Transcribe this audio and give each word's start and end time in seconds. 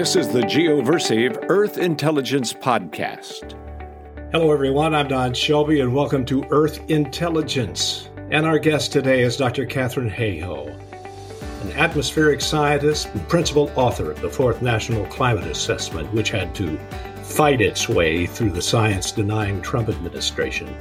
This 0.00 0.16
is 0.16 0.28
the 0.28 0.40
GeoVersive 0.40 1.50
Earth 1.50 1.76
Intelligence 1.76 2.54
Podcast. 2.54 3.52
Hello, 4.32 4.50
everyone. 4.50 4.94
I'm 4.94 5.08
Don 5.08 5.34
Shelby, 5.34 5.80
and 5.80 5.94
welcome 5.94 6.24
to 6.24 6.42
Earth 6.48 6.80
Intelligence. 6.88 8.08
And 8.30 8.46
our 8.46 8.58
guest 8.58 8.92
today 8.92 9.20
is 9.20 9.36
Dr. 9.36 9.66
Katharine 9.66 10.08
Hayhoe, 10.08 10.68
an 11.60 11.72
atmospheric 11.72 12.40
scientist 12.40 13.08
and 13.08 13.28
principal 13.28 13.70
author 13.76 14.10
of 14.10 14.22
the 14.22 14.30
Fourth 14.30 14.62
National 14.62 15.04
Climate 15.08 15.44
Assessment, 15.44 16.10
which 16.14 16.30
had 16.30 16.54
to 16.54 16.78
fight 17.22 17.60
its 17.60 17.86
way 17.86 18.24
through 18.24 18.52
the 18.52 18.62
science 18.62 19.12
denying 19.12 19.60
Trump 19.60 19.90
administration. 19.90 20.74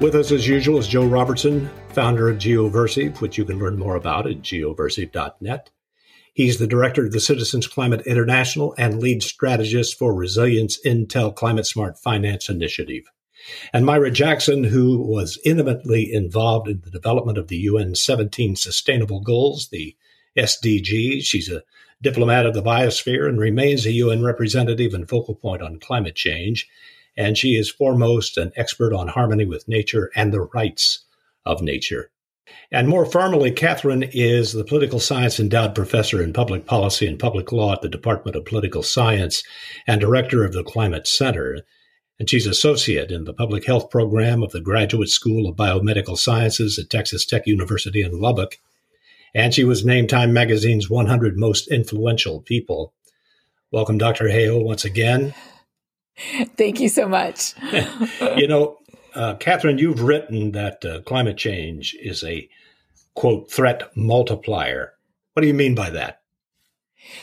With 0.00 0.16
us, 0.16 0.32
as 0.32 0.48
usual, 0.48 0.80
is 0.80 0.88
Joe 0.88 1.06
Robertson, 1.06 1.70
founder 1.90 2.28
of 2.28 2.38
GeoVersive, 2.38 3.20
which 3.20 3.38
you 3.38 3.44
can 3.44 3.60
learn 3.60 3.78
more 3.78 3.94
about 3.94 4.26
at 4.26 4.42
geoversive.net. 4.42 5.70
He's 6.34 6.58
the 6.58 6.66
director 6.66 7.04
of 7.04 7.12
the 7.12 7.20
Citizens 7.20 7.66
Climate 7.66 8.02
International 8.06 8.74
and 8.78 9.00
lead 9.00 9.22
strategist 9.22 9.98
for 9.98 10.14
Resilience 10.14 10.78
Intel 10.84 11.34
Climate 11.34 11.66
Smart 11.66 11.98
Finance 11.98 12.48
Initiative. 12.48 13.04
And 13.72 13.86
Myra 13.86 14.10
Jackson, 14.10 14.64
who 14.64 14.98
was 14.98 15.38
intimately 15.44 16.12
involved 16.12 16.68
in 16.68 16.82
the 16.82 16.90
development 16.90 17.38
of 17.38 17.48
the 17.48 17.56
UN 17.56 17.94
17 17.94 18.56
Sustainable 18.56 19.20
Goals, 19.20 19.68
the 19.68 19.96
SDGs. 20.36 21.24
She's 21.24 21.50
a 21.50 21.62
diplomat 22.02 22.46
of 22.46 22.54
the 22.54 22.62
biosphere 22.62 23.28
and 23.28 23.38
remains 23.38 23.84
a 23.84 23.92
UN 23.92 24.22
representative 24.22 24.94
and 24.94 25.08
focal 25.08 25.34
point 25.34 25.62
on 25.62 25.80
climate 25.80 26.14
change. 26.14 26.68
And 27.16 27.36
she 27.36 27.56
is 27.56 27.70
foremost 27.70 28.36
an 28.36 28.52
expert 28.56 28.94
on 28.94 29.08
harmony 29.08 29.44
with 29.44 29.68
nature 29.68 30.10
and 30.14 30.32
the 30.32 30.42
rights 30.42 31.00
of 31.44 31.60
nature. 31.60 32.10
And 32.72 32.88
more 32.88 33.04
formally, 33.04 33.50
Katharine 33.50 34.04
is 34.12 34.52
the 34.52 34.64
political 34.64 35.00
science 35.00 35.40
endowed 35.40 35.74
professor 35.74 36.22
in 36.22 36.32
public 36.32 36.66
policy 36.66 37.06
and 37.06 37.18
public 37.18 37.52
law 37.52 37.72
at 37.72 37.82
the 37.82 37.88
Department 37.88 38.36
of 38.36 38.44
Political 38.44 38.82
Science 38.82 39.42
and 39.86 40.00
director 40.00 40.44
of 40.44 40.52
the 40.52 40.64
Climate 40.64 41.06
Center. 41.06 41.62
And 42.18 42.28
she's 42.28 42.46
associate 42.46 43.10
in 43.10 43.24
the 43.24 43.32
public 43.32 43.66
health 43.66 43.90
program 43.90 44.42
of 44.42 44.52
the 44.52 44.60
Graduate 44.60 45.08
School 45.08 45.48
of 45.48 45.56
Biomedical 45.56 46.18
Sciences 46.18 46.78
at 46.78 46.90
Texas 46.90 47.24
Tech 47.24 47.46
University 47.46 48.02
in 48.02 48.20
Lubbock. 48.20 48.58
And 49.34 49.54
she 49.54 49.64
was 49.64 49.84
named 49.84 50.10
Time 50.10 50.32
Magazine's 50.32 50.90
100 50.90 51.38
Most 51.38 51.68
Influential 51.68 52.40
People. 52.40 52.92
Welcome, 53.72 53.98
Dr. 53.98 54.26
Hayhoe, 54.26 54.64
once 54.64 54.84
again. 54.84 55.34
Thank 56.56 56.80
you 56.80 56.88
so 56.88 57.08
much. 57.08 57.54
you 58.36 58.46
know, 58.46 58.76
uh, 59.14 59.34
Katharine, 59.34 59.78
you've 59.78 60.02
written 60.02 60.52
that 60.52 60.84
uh, 60.84 61.00
climate 61.02 61.36
change 61.36 61.96
is 62.00 62.24
a 62.24 62.48
quote 63.14 63.50
threat 63.50 63.96
multiplier. 63.96 64.94
What 65.32 65.42
do 65.42 65.48
you 65.48 65.54
mean 65.54 65.74
by 65.74 65.90
that? 65.90 66.20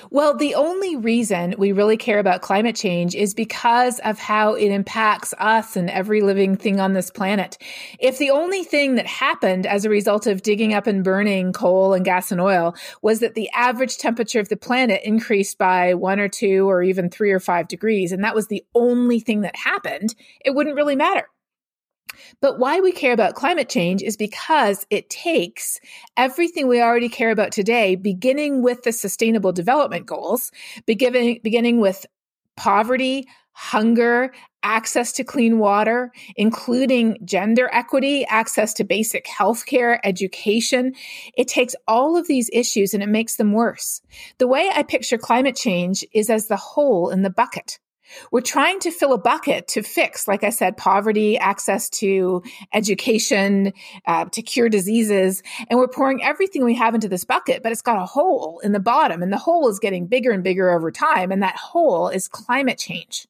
Well, 0.09 0.35
the 0.35 0.55
only 0.55 0.95
reason 0.95 1.55
we 1.57 1.71
really 1.71 1.97
care 1.97 2.19
about 2.19 2.41
climate 2.41 2.75
change 2.75 3.15
is 3.15 3.33
because 3.33 3.99
of 3.99 4.17
how 4.17 4.53
it 4.55 4.71
impacts 4.71 5.33
us 5.37 5.75
and 5.75 5.89
every 5.89 6.21
living 6.21 6.55
thing 6.55 6.79
on 6.79 6.93
this 6.93 7.11
planet. 7.11 7.57
If 7.99 8.17
the 8.17 8.31
only 8.31 8.63
thing 8.63 8.95
that 8.95 9.05
happened 9.05 9.65
as 9.65 9.85
a 9.85 9.89
result 9.89 10.27
of 10.27 10.41
digging 10.41 10.73
up 10.73 10.87
and 10.87 11.03
burning 11.03 11.53
coal 11.53 11.93
and 11.93 12.03
gas 12.03 12.31
and 12.31 12.41
oil 12.41 12.75
was 13.01 13.19
that 13.19 13.35
the 13.35 13.49
average 13.53 13.97
temperature 13.97 14.39
of 14.39 14.49
the 14.49 14.57
planet 14.57 15.01
increased 15.03 15.57
by 15.57 15.93
one 15.93 16.19
or 16.19 16.27
two 16.27 16.69
or 16.69 16.81
even 16.81 17.09
three 17.09 17.31
or 17.31 17.39
five 17.39 17.67
degrees, 17.67 18.11
and 18.11 18.23
that 18.23 18.35
was 18.35 18.47
the 18.47 18.65
only 18.73 19.19
thing 19.19 19.41
that 19.41 19.55
happened, 19.55 20.15
it 20.43 20.55
wouldn't 20.55 20.75
really 20.75 20.95
matter. 20.95 21.27
But 22.41 22.59
why 22.59 22.79
we 22.79 22.91
care 22.91 23.13
about 23.13 23.35
climate 23.35 23.69
change 23.69 24.01
is 24.01 24.17
because 24.17 24.85
it 24.89 25.09
takes 25.09 25.79
everything 26.15 26.67
we 26.67 26.81
already 26.81 27.09
care 27.09 27.31
about 27.31 27.51
today, 27.51 27.95
beginning 27.95 28.61
with 28.61 28.83
the 28.83 28.91
sustainable 28.91 29.51
development 29.51 30.05
goals, 30.05 30.51
beginning, 30.85 31.39
beginning 31.43 31.79
with 31.79 32.05
poverty, 32.55 33.27
hunger, 33.53 34.31
access 34.61 35.11
to 35.13 35.23
clean 35.23 35.57
water, 35.57 36.11
including 36.35 37.17
gender 37.23 37.69
equity, 37.71 38.25
access 38.25 38.73
to 38.73 38.83
basic 38.83 39.25
healthcare, 39.25 39.99
education. 40.03 40.93
It 41.35 41.47
takes 41.47 41.75
all 41.87 42.17
of 42.17 42.27
these 42.27 42.49
issues 42.53 42.93
and 42.93 43.01
it 43.01 43.09
makes 43.09 43.37
them 43.37 43.53
worse. 43.53 44.01
The 44.37 44.47
way 44.47 44.69
I 44.73 44.83
picture 44.83 45.17
climate 45.17 45.55
change 45.55 46.05
is 46.13 46.29
as 46.29 46.47
the 46.47 46.57
hole 46.57 47.09
in 47.09 47.21
the 47.23 47.29
bucket. 47.29 47.79
We're 48.31 48.41
trying 48.41 48.79
to 48.81 48.91
fill 48.91 49.13
a 49.13 49.17
bucket 49.17 49.67
to 49.69 49.81
fix, 49.81 50.27
like 50.27 50.43
I 50.43 50.49
said, 50.49 50.77
poverty, 50.77 51.37
access 51.37 51.89
to 51.91 52.43
education, 52.73 53.73
uh, 54.05 54.25
to 54.25 54.41
cure 54.41 54.69
diseases. 54.69 55.43
And 55.69 55.79
we're 55.79 55.87
pouring 55.87 56.23
everything 56.23 56.63
we 56.63 56.75
have 56.75 56.95
into 56.95 57.09
this 57.09 57.23
bucket, 57.23 57.63
but 57.63 57.71
it's 57.71 57.81
got 57.81 58.01
a 58.01 58.05
hole 58.05 58.59
in 58.63 58.71
the 58.71 58.79
bottom, 58.79 59.21
and 59.21 59.31
the 59.31 59.37
hole 59.37 59.67
is 59.69 59.79
getting 59.79 60.07
bigger 60.07 60.31
and 60.31 60.43
bigger 60.43 60.69
over 60.69 60.91
time. 60.91 61.31
And 61.31 61.43
that 61.43 61.55
hole 61.55 62.09
is 62.09 62.27
climate 62.27 62.77
change. 62.77 63.27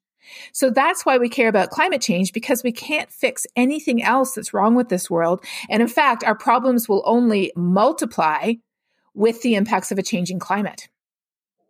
So 0.51 0.69
that's 0.69 1.05
why 1.05 1.17
we 1.17 1.29
care 1.29 1.47
about 1.47 1.69
climate 1.69 2.01
change 2.01 2.33
because 2.33 2.63
we 2.63 2.71
can't 2.71 3.11
fix 3.11 3.47
anything 3.55 4.03
else 4.03 4.33
that's 4.33 4.53
wrong 4.53 4.75
with 4.75 4.89
this 4.89 5.09
world. 5.09 5.43
And 5.69 5.81
in 5.81 5.87
fact, 5.87 6.23
our 6.23 6.35
problems 6.35 6.89
will 6.89 7.03
only 7.05 7.51
multiply 7.55 8.53
with 9.13 9.41
the 9.41 9.55
impacts 9.55 9.91
of 9.91 9.97
a 9.97 10.03
changing 10.03 10.39
climate. 10.39 10.89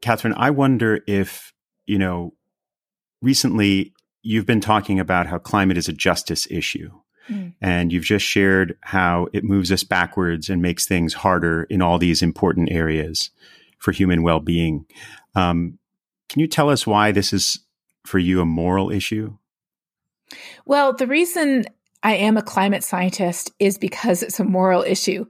Katharine, 0.01 0.33
I 0.35 0.51
wonder 0.51 1.01
if, 1.07 1.53
you 1.85 1.97
know, 1.97 2.33
recently 3.21 3.93
you've 4.21 4.45
been 4.45 4.61
talking 4.61 4.99
about 4.99 5.27
how 5.27 5.37
climate 5.37 5.77
is 5.77 5.87
a 5.87 5.93
justice 5.93 6.47
issue. 6.49 6.91
Mm. 7.29 7.53
And 7.61 7.91
you've 7.91 8.03
just 8.03 8.25
shared 8.25 8.77
how 8.81 9.27
it 9.33 9.43
moves 9.43 9.71
us 9.71 9.83
backwards 9.83 10.49
and 10.49 10.61
makes 10.61 10.85
things 10.87 11.13
harder 11.13 11.63
in 11.63 11.81
all 11.81 11.97
these 11.97 12.21
important 12.21 12.71
areas 12.71 13.31
for 13.79 13.91
human 13.91 14.23
well 14.23 14.39
being. 14.39 14.85
Um, 15.35 15.79
can 16.29 16.39
you 16.39 16.47
tell 16.47 16.69
us 16.69 16.87
why 16.87 17.11
this 17.11 17.33
is 17.33 17.59
for 18.05 18.19
you 18.19 18.41
a 18.41 18.45
moral 18.45 18.91
issue? 18.91 19.37
Well, 20.65 20.93
the 20.93 21.07
reason 21.07 21.65
I 22.07 22.13
am 22.13 22.37
a 22.37 22.41
climate 22.41 22.85
scientist 22.85 23.51
is 23.59 23.77
because 23.77 24.23
it's 24.23 24.39
a 24.39 24.45
moral 24.45 24.81
issue. 24.81 25.25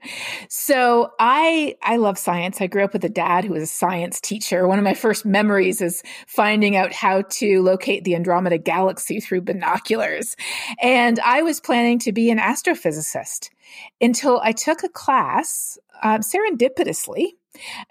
So 0.48 1.10
I 1.18 1.76
I 1.82 1.98
love 1.98 2.20
science. 2.20 2.62
I 2.62 2.68
grew 2.68 2.84
up 2.84 2.94
with 2.94 3.04
a 3.04 3.10
dad 3.10 3.46
who 3.46 3.54
was 3.54 3.64
a 3.64 3.66
science 3.66 4.22
teacher. 4.22 4.68
One 4.68 4.78
of 4.78 4.86
my 4.86 4.94
first 4.94 5.26
memories 5.26 5.82
is 5.82 6.04
finding 6.28 6.76
out 6.76 6.94
how 6.94 7.24
to 7.24 7.64
locate 7.64 8.04
the 8.04 8.14
Andromeda 8.14 8.60
galaxy 8.60 9.20
through 9.20 9.42
binoculars. 9.42 10.36
And 10.80 11.20
I 11.22 11.42
was 11.42 11.60
planning 11.60 11.98
to 11.98 12.12
be 12.12 12.30
an 12.30 12.38
astrophysicist 12.38 13.50
until 14.00 14.40
I 14.44 14.52
took 14.52 14.84
a 14.84 14.90
class 14.90 15.80
um, 16.04 16.20
serendipitously 16.22 17.32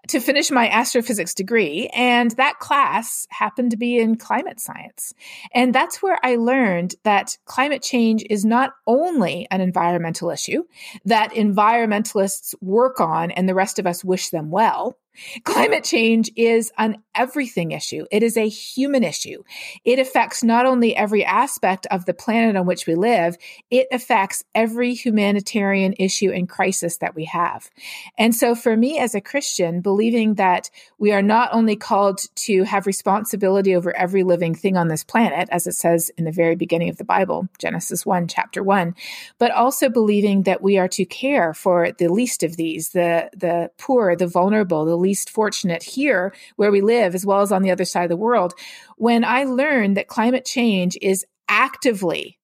to 0.09 0.21
finish 0.21 0.51
my 0.51 0.69
astrophysics 0.69 1.35
degree. 1.35 1.89
And 1.95 2.31
that 2.33 2.59
class 2.59 3.27
happened 3.31 3.71
to 3.73 3.77
be 3.77 3.99
in 3.99 4.17
climate 4.17 4.61
science. 4.61 5.15
And 5.55 5.75
that's 5.75 6.03
where 6.03 6.19
I 6.23 6.37
learned 6.37 6.95
that 7.05 7.37
climate 7.45 7.83
change 7.83 8.25
is 8.29 8.45
not 8.45 8.75
only 8.87 9.47
an 9.51 9.61
environmental 9.61 10.31
issue 10.31 10.65
that 11.05 11.33
environmentalists 11.33 12.55
work 12.61 13.01
on 13.01 13.31
and 13.31 13.49
the 13.49 13.55
rest 13.55 13.79
of 13.79 13.87
us 13.87 14.05
wish 14.05 14.31
them 14.31 14.51
well, 14.51 14.99
Climate 15.45 15.85
change 15.85 16.31
is 16.37 16.73
an 16.79 17.03
everything 17.15 17.73
issue. 17.73 18.05
It 18.11 18.23
is 18.23 18.37
a 18.37 18.49
human 18.49 19.03
issue. 19.03 19.43
It 19.85 19.99
affects 19.99 20.45
not 20.45 20.67
only 20.67 20.95
every 20.95 21.25
aspect 21.25 21.87
of 21.91 22.05
the 22.05 22.15
planet 22.15 22.57
on 22.57 22.67
which 22.67 22.87
we 22.87 22.95
live, 22.95 23.37
it 23.71 23.89
affects 23.91 24.45
every 24.55 24.95
humanitarian 24.95 25.95
issue 25.99 26.31
and 26.31 26.49
crisis 26.49 26.99
that 26.99 27.15
we 27.15 27.25
have. 27.25 27.71
And 28.19 28.35
so 28.35 28.55
for 28.55 28.77
me 28.77 28.99
as 28.99 29.15
a 29.15 29.21
Christian, 29.21 29.81
believing 29.81 30.35
that 30.35 30.71
we 30.99 31.13
are 31.13 31.23
not 31.23 31.51
only 31.53 31.77
called 31.77 32.21
to 32.37 32.65
have 32.65 32.87
responsibility 32.87 33.75
over 33.75 33.97
every 33.97 34.23
living 34.23 34.55
thing 34.55 34.77
on 34.77 34.89
this 34.89 35.05
planet, 35.05 35.49
as 35.51 35.67
it 35.67 35.75
says 35.75 36.11
in 36.19 36.25
the 36.25 36.33
very 36.33 36.57
beginning 36.57 36.91
of 36.91 36.99
the 36.99 37.05
Bible, 37.05 37.49
Genesis 37.59 38.05
1, 38.05 38.29
chapter 38.29 38.63
1, 38.63 38.95
but 39.39 39.51
also 39.51 39.89
believing 39.89 40.43
that 40.43 40.63
we 40.63 40.79
are 40.79 40.89
to 40.89 41.05
care 41.05 41.55
for 41.55 41.93
the 41.93 42.09
least 42.09 42.43
of 42.43 42.57
these, 42.57 42.91
the, 42.91 43.31
the 43.37 43.71
poor, 43.79 44.17
the 44.17 44.27
vulnerable, 44.27 44.85
the 44.85 44.97
least 45.07 45.31
fortunate 45.31 45.83
here 45.83 46.35
where 46.57 46.73
we 46.73 46.81
live, 46.81 47.15
as 47.15 47.25
well 47.25 47.41
as 47.41 47.53
on 47.53 47.63
the 47.63 47.71
other 47.71 47.85
side 47.85 48.05
of 48.05 48.11
the 48.11 48.17
world, 48.17 48.53
when 48.97 49.25
I 49.25 49.45
learned 49.45 49.97
that 49.97 50.09
climate 50.09 50.45
change 50.45 50.99
is 51.01 51.25
actively 51.49 52.39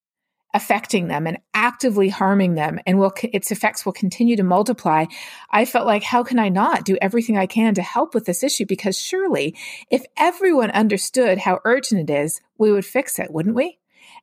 affecting 0.54 1.08
them 1.08 1.26
and 1.26 1.38
actively 1.54 2.08
harming 2.08 2.54
them 2.54 2.78
and 2.86 2.98
will 2.98 3.12
its 3.32 3.50
effects 3.50 3.86
will 3.86 3.92
continue 3.92 4.36
to 4.36 4.42
multiply 4.42 5.06
i 5.50 5.64
felt 5.64 5.86
like 5.86 6.02
how 6.02 6.22
can 6.22 6.38
i 6.38 6.48
not 6.48 6.84
do 6.84 6.98
everything 7.00 7.38
i 7.38 7.46
can 7.46 7.74
to 7.74 7.82
help 7.82 8.14
with 8.14 8.26
this 8.26 8.42
issue? 8.42 8.66
Because 8.66 8.98
surely 8.98 9.56
if 9.90 10.04
everyone 10.16 10.70
understood 10.72 11.38
how 11.38 11.60
urgent 11.64 12.10
it 12.10 12.12
is 12.12 12.40
we 12.58 12.70
would 12.70 12.84
fix 12.84 13.18
it 13.18 13.32
wouldn't 13.32 13.54
we? 13.54 13.78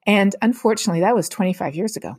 And 0.06 0.36
unfortunately 0.42 1.02
that 1.02 1.16
was 1.16 1.30
25 1.30 1.76
years 1.76 1.98
ago. 1.98 2.16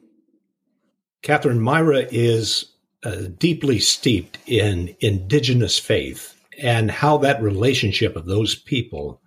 Katharine 1.23 1.61
myra 1.61 2.07
is 2.11 2.73
uh, 3.05 3.23
deeply 3.39 3.79
steeped 3.79 4.39
in 4.47 4.95
indigenous 5.01 5.79
faith 5.79 6.37
and 6.61 6.91
how 6.91 7.17
that 7.19 7.43
relationship 7.43 8.17
of 8.17 8.27
those 8.27 8.55
people 8.55 9.21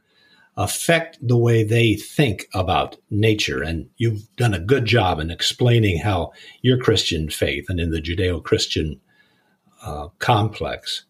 affect 0.56 1.18
the 1.26 1.38
way 1.38 1.64
they 1.64 1.96
think 1.96 2.48
about 2.54 2.96
nature. 3.10 3.64
And 3.64 3.90
you've 3.98 4.24
done 4.36 4.54
a 4.54 4.60
good 4.60 4.86
job 4.86 5.20
in 5.20 5.32
explaining 5.32 5.98
how 5.98 6.32
your 6.62 6.78
Christian 6.78 7.30
faith 7.30 7.66
and 7.70 7.80
in 7.80 7.90
the 7.90 8.02
Judeo 8.02 8.44
Christian 8.44 9.00
uh, 9.82 10.10
complex 10.20 11.06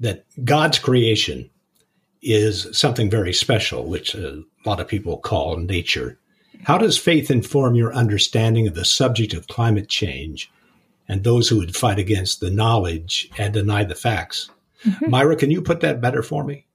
that 0.00 0.24
God's 0.44 0.78
creation 0.78 1.48
is 2.20 2.66
something 2.76 3.08
very 3.08 3.32
special, 3.32 3.84
which 3.84 4.14
a 4.14 4.42
lot 4.66 4.80
of 4.80 4.88
people 4.88 5.18
call 5.18 5.56
nature. 5.58 6.18
How 6.64 6.78
does 6.78 6.98
faith 6.98 7.30
inform 7.30 7.74
your 7.74 7.94
understanding 7.94 8.66
of 8.66 8.74
the 8.74 8.84
subject 8.84 9.34
of 9.34 9.46
climate 9.46 9.88
change 9.88 10.50
and 11.08 11.22
those 11.22 11.48
who 11.48 11.58
would 11.58 11.76
fight 11.76 11.98
against 11.98 12.40
the 12.40 12.50
knowledge 12.50 13.30
and 13.38 13.54
deny 13.54 13.84
the 13.84 13.94
facts? 13.94 14.50
Mm-hmm. 14.84 15.10
Myra, 15.10 15.36
can 15.36 15.50
you 15.50 15.62
put 15.62 15.80
that 15.80 16.00
better 16.00 16.22
for 16.22 16.44
me? 16.44 16.66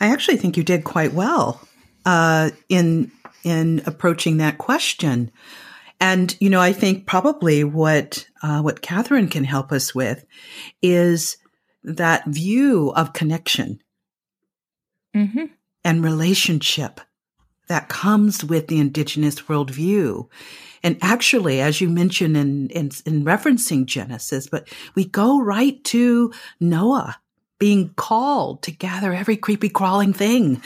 I 0.00 0.08
actually 0.08 0.36
think 0.36 0.56
you 0.56 0.62
did 0.62 0.84
quite 0.84 1.12
well 1.12 1.60
uh, 2.04 2.50
in 2.68 3.10
in 3.44 3.82
approaching 3.86 4.38
that 4.38 4.58
question. 4.58 5.30
And 6.00 6.36
you 6.40 6.50
know, 6.50 6.60
I 6.60 6.72
think 6.72 7.06
probably 7.06 7.64
what 7.64 8.26
uh, 8.42 8.60
what 8.60 8.82
Katharine 8.82 9.28
can 9.28 9.44
help 9.44 9.72
us 9.72 9.94
with 9.94 10.24
is 10.82 11.36
that 11.82 12.26
view 12.26 12.92
of 12.94 13.12
connection 13.12 13.80
mm-hmm. 15.14 15.46
and 15.84 16.04
relationship 16.04 17.00
that 17.68 17.88
comes 17.88 18.44
with 18.44 18.68
the 18.68 18.78
indigenous 18.78 19.36
worldview. 19.42 20.28
And 20.82 20.98
actually, 21.02 21.60
as 21.60 21.80
you 21.80 21.88
mentioned 21.88 22.36
in, 22.36 22.68
in, 22.70 22.90
in 23.04 23.24
referencing 23.24 23.86
Genesis, 23.86 24.46
but 24.46 24.68
we 24.94 25.04
go 25.04 25.40
right 25.40 25.82
to 25.84 26.32
Noah 26.60 27.16
being 27.58 27.90
called 27.96 28.62
to 28.62 28.70
gather 28.70 29.12
every 29.12 29.36
creepy 29.36 29.68
crawling 29.68 30.12
thing 30.12 30.62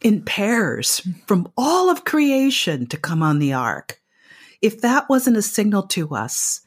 in 0.00 0.22
pairs 0.22 1.06
from 1.26 1.50
all 1.56 1.90
of 1.90 2.04
creation 2.04 2.86
to 2.86 2.96
come 2.96 3.22
on 3.22 3.38
the 3.38 3.52
ark. 3.52 4.00
If 4.60 4.80
that 4.80 5.08
wasn't 5.08 5.36
a 5.36 5.42
signal 5.42 5.84
to 5.88 6.14
us 6.14 6.62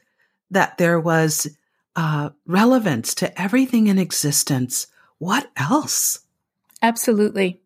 that 0.52 0.78
there 0.78 1.00
was 1.00 1.48
uh, 1.96 2.30
relevance 2.46 3.16
to 3.16 3.42
everything 3.42 3.88
in 3.88 3.98
existence, 3.98 4.88
what 5.18 5.50
else? 5.58 6.20
Absolutely. 6.82 7.62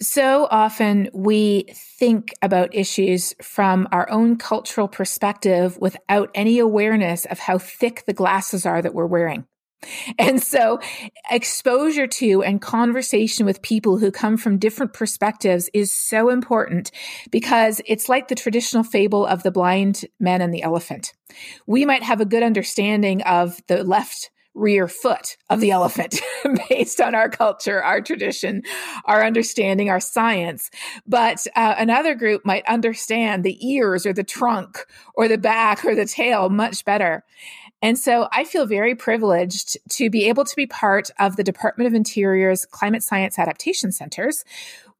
So 0.00 0.46
often 0.48 1.10
we 1.12 1.66
think 1.74 2.32
about 2.40 2.74
issues 2.74 3.34
from 3.42 3.88
our 3.90 4.08
own 4.10 4.36
cultural 4.36 4.86
perspective 4.86 5.76
without 5.80 6.30
any 6.34 6.60
awareness 6.60 7.24
of 7.24 7.40
how 7.40 7.58
thick 7.58 8.04
the 8.06 8.12
glasses 8.12 8.64
are 8.64 8.80
that 8.80 8.94
we're 8.94 9.06
wearing. 9.06 9.44
And 10.18 10.42
so 10.42 10.80
exposure 11.30 12.06
to 12.06 12.42
and 12.42 12.60
conversation 12.60 13.46
with 13.46 13.62
people 13.62 13.98
who 13.98 14.10
come 14.10 14.36
from 14.36 14.58
different 14.58 14.92
perspectives 14.92 15.70
is 15.72 15.92
so 15.92 16.30
important 16.30 16.90
because 17.30 17.80
it's 17.86 18.08
like 18.08 18.28
the 18.28 18.34
traditional 18.34 18.82
fable 18.82 19.24
of 19.24 19.42
the 19.42 19.52
blind 19.52 20.04
man 20.18 20.40
and 20.40 20.52
the 20.52 20.62
elephant. 20.62 21.12
We 21.66 21.84
might 21.84 22.02
have 22.02 22.20
a 22.20 22.24
good 22.24 22.42
understanding 22.42 23.22
of 23.22 23.60
the 23.68 23.84
left 23.84 24.30
rear 24.54 24.88
foot 24.88 25.36
of 25.50 25.60
the 25.60 25.70
elephant 25.70 26.20
based 26.68 27.00
on 27.00 27.14
our 27.14 27.28
culture, 27.28 27.82
our 27.82 28.00
tradition, 28.00 28.62
our 29.04 29.24
understanding, 29.24 29.88
our 29.88 30.00
science. 30.00 30.70
But 31.06 31.46
uh, 31.54 31.74
another 31.78 32.14
group 32.14 32.44
might 32.44 32.66
understand 32.66 33.44
the 33.44 33.58
ears 33.66 34.04
or 34.06 34.12
the 34.12 34.24
trunk 34.24 34.78
or 35.14 35.28
the 35.28 35.38
back 35.38 35.84
or 35.84 35.94
the 35.94 36.06
tail 36.06 36.48
much 36.48 36.84
better. 36.84 37.24
And 37.80 37.96
so 37.96 38.28
I 38.32 38.44
feel 38.44 38.66
very 38.66 38.94
privileged 38.94 39.78
to 39.90 40.10
be 40.10 40.28
able 40.28 40.44
to 40.44 40.56
be 40.56 40.66
part 40.66 41.10
of 41.18 41.36
the 41.36 41.44
Department 41.44 41.86
of 41.86 41.94
Interior's 41.94 42.66
Climate 42.66 43.04
Science 43.04 43.38
Adaptation 43.38 43.92
Centers, 43.92 44.44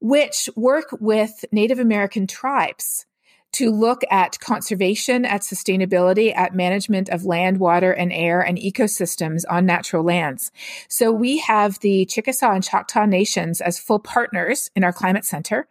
which 0.01 0.49
work 0.55 0.97
with 1.01 1.45
Native 1.51 1.81
American 1.81 2.29
tribes 2.29 3.07
to 3.53 3.71
look 3.71 4.03
at 4.11 4.39
conservation, 4.41 5.25
at 5.25 5.41
sustainability, 5.41 6.37
at 6.37 6.55
management 6.55 7.09
of 7.09 7.25
land, 7.25 7.59
water, 7.59 7.93
and 7.93 8.13
air 8.13 8.41
and 8.41 8.59
ecosystems 8.59 9.43
on 9.49 9.67
natural 9.67 10.05
lands. 10.05 10.53
So 10.89 11.13
we 11.13 11.39
have 11.39 11.79
the 11.81 12.05
Chickasaw 12.07 12.53
and 12.53 12.65
Choctaw 12.65 13.07
nations 13.07 13.61
as 13.61 13.79
full 13.79 13.99
partners 13.99 14.71
in 14.77 14.85
our 14.85 14.93
climate 14.93 15.25
center. 15.25 15.69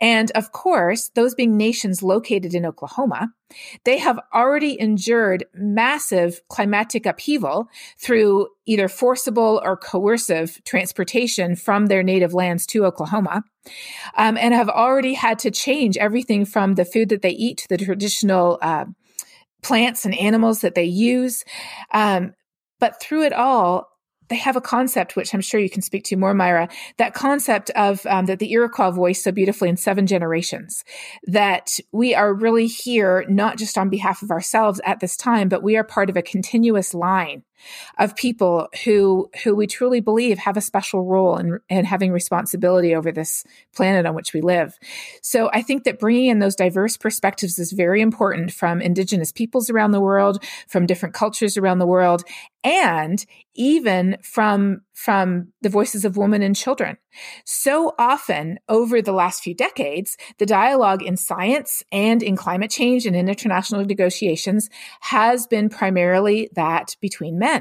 And 0.00 0.30
of 0.32 0.52
course, 0.52 1.10
those 1.14 1.34
being 1.34 1.56
nations 1.56 2.02
located 2.02 2.54
in 2.54 2.66
Oklahoma, 2.66 3.32
they 3.84 3.98
have 3.98 4.18
already 4.32 4.78
endured 4.80 5.44
massive 5.54 6.40
climatic 6.48 7.06
upheaval 7.06 7.68
through 7.98 8.48
either 8.66 8.88
forcible 8.88 9.60
or 9.64 9.76
coercive 9.76 10.62
transportation 10.64 11.56
from 11.56 11.86
their 11.86 12.02
native 12.02 12.34
lands 12.34 12.66
to 12.66 12.84
Oklahoma, 12.84 13.44
um, 14.16 14.36
and 14.36 14.54
have 14.54 14.68
already 14.68 15.14
had 15.14 15.38
to 15.40 15.50
change 15.50 15.96
everything 15.96 16.44
from 16.44 16.74
the 16.74 16.84
food 16.84 17.08
that 17.08 17.22
they 17.22 17.30
eat 17.30 17.58
to 17.58 17.68
the 17.68 17.78
traditional 17.78 18.58
uh, 18.62 18.84
plants 19.62 20.04
and 20.04 20.16
animals 20.18 20.60
that 20.60 20.74
they 20.74 20.84
use. 20.84 21.44
Um, 21.92 22.34
but 22.80 23.00
through 23.00 23.24
it 23.24 23.32
all, 23.32 23.91
they 24.32 24.38
have 24.38 24.56
a 24.56 24.62
concept 24.62 25.14
which 25.14 25.34
I'm 25.34 25.42
sure 25.42 25.60
you 25.60 25.68
can 25.68 25.82
speak 25.82 26.04
to 26.04 26.16
more, 26.16 26.32
Myra. 26.32 26.66
That 26.96 27.12
concept 27.12 27.68
of 27.70 28.06
um, 28.06 28.24
that 28.26 28.38
the 28.38 28.50
Iroquois 28.50 28.90
voiced 28.90 29.24
so 29.24 29.30
beautifully 29.30 29.68
in 29.68 29.76
Seven 29.76 30.06
Generations, 30.06 30.84
that 31.24 31.78
we 31.92 32.14
are 32.14 32.32
really 32.32 32.66
here 32.66 33.26
not 33.28 33.58
just 33.58 33.76
on 33.76 33.90
behalf 33.90 34.22
of 34.22 34.30
ourselves 34.30 34.80
at 34.86 35.00
this 35.00 35.18
time, 35.18 35.50
but 35.50 35.62
we 35.62 35.76
are 35.76 35.84
part 35.84 36.08
of 36.08 36.16
a 36.16 36.22
continuous 36.22 36.94
line 36.94 37.42
of 37.98 38.16
people 38.16 38.68
who 38.84 39.30
who 39.44 39.54
we 39.54 39.66
truly 39.66 40.00
believe 40.00 40.38
have 40.38 40.56
a 40.56 40.60
special 40.60 41.04
role 41.04 41.36
in, 41.36 41.58
in 41.68 41.84
having 41.84 42.12
responsibility 42.12 42.94
over 42.94 43.12
this 43.12 43.44
planet 43.74 44.06
on 44.06 44.14
which 44.14 44.32
we 44.32 44.40
live. 44.40 44.78
So 45.22 45.50
I 45.52 45.62
think 45.62 45.84
that 45.84 45.98
bringing 45.98 46.26
in 46.26 46.38
those 46.38 46.56
diverse 46.56 46.96
perspectives 46.96 47.58
is 47.58 47.72
very 47.72 48.00
important 48.00 48.52
from 48.52 48.80
indigenous 48.80 49.32
peoples 49.32 49.70
around 49.70 49.92
the 49.92 50.00
world, 50.00 50.42
from 50.68 50.86
different 50.86 51.14
cultures 51.14 51.56
around 51.56 51.78
the 51.78 51.86
world, 51.86 52.24
and 52.64 53.24
even 53.54 54.16
from 54.22 54.82
from 54.94 55.48
the 55.62 55.68
voices 55.68 56.04
of 56.04 56.16
women 56.16 56.42
and 56.42 56.54
children. 56.54 56.96
So 57.44 57.92
often 57.98 58.58
over 58.68 59.02
the 59.02 59.12
last 59.12 59.42
few 59.42 59.54
decades, 59.54 60.16
the 60.38 60.46
dialogue 60.46 61.02
in 61.02 61.16
science 61.16 61.82
and 61.90 62.22
in 62.22 62.36
climate 62.36 62.70
change 62.70 63.04
and 63.04 63.16
in 63.16 63.28
international 63.28 63.84
negotiations 63.84 64.70
has 65.00 65.46
been 65.46 65.68
primarily 65.68 66.50
that 66.54 66.96
between 67.00 67.38
men. 67.38 67.51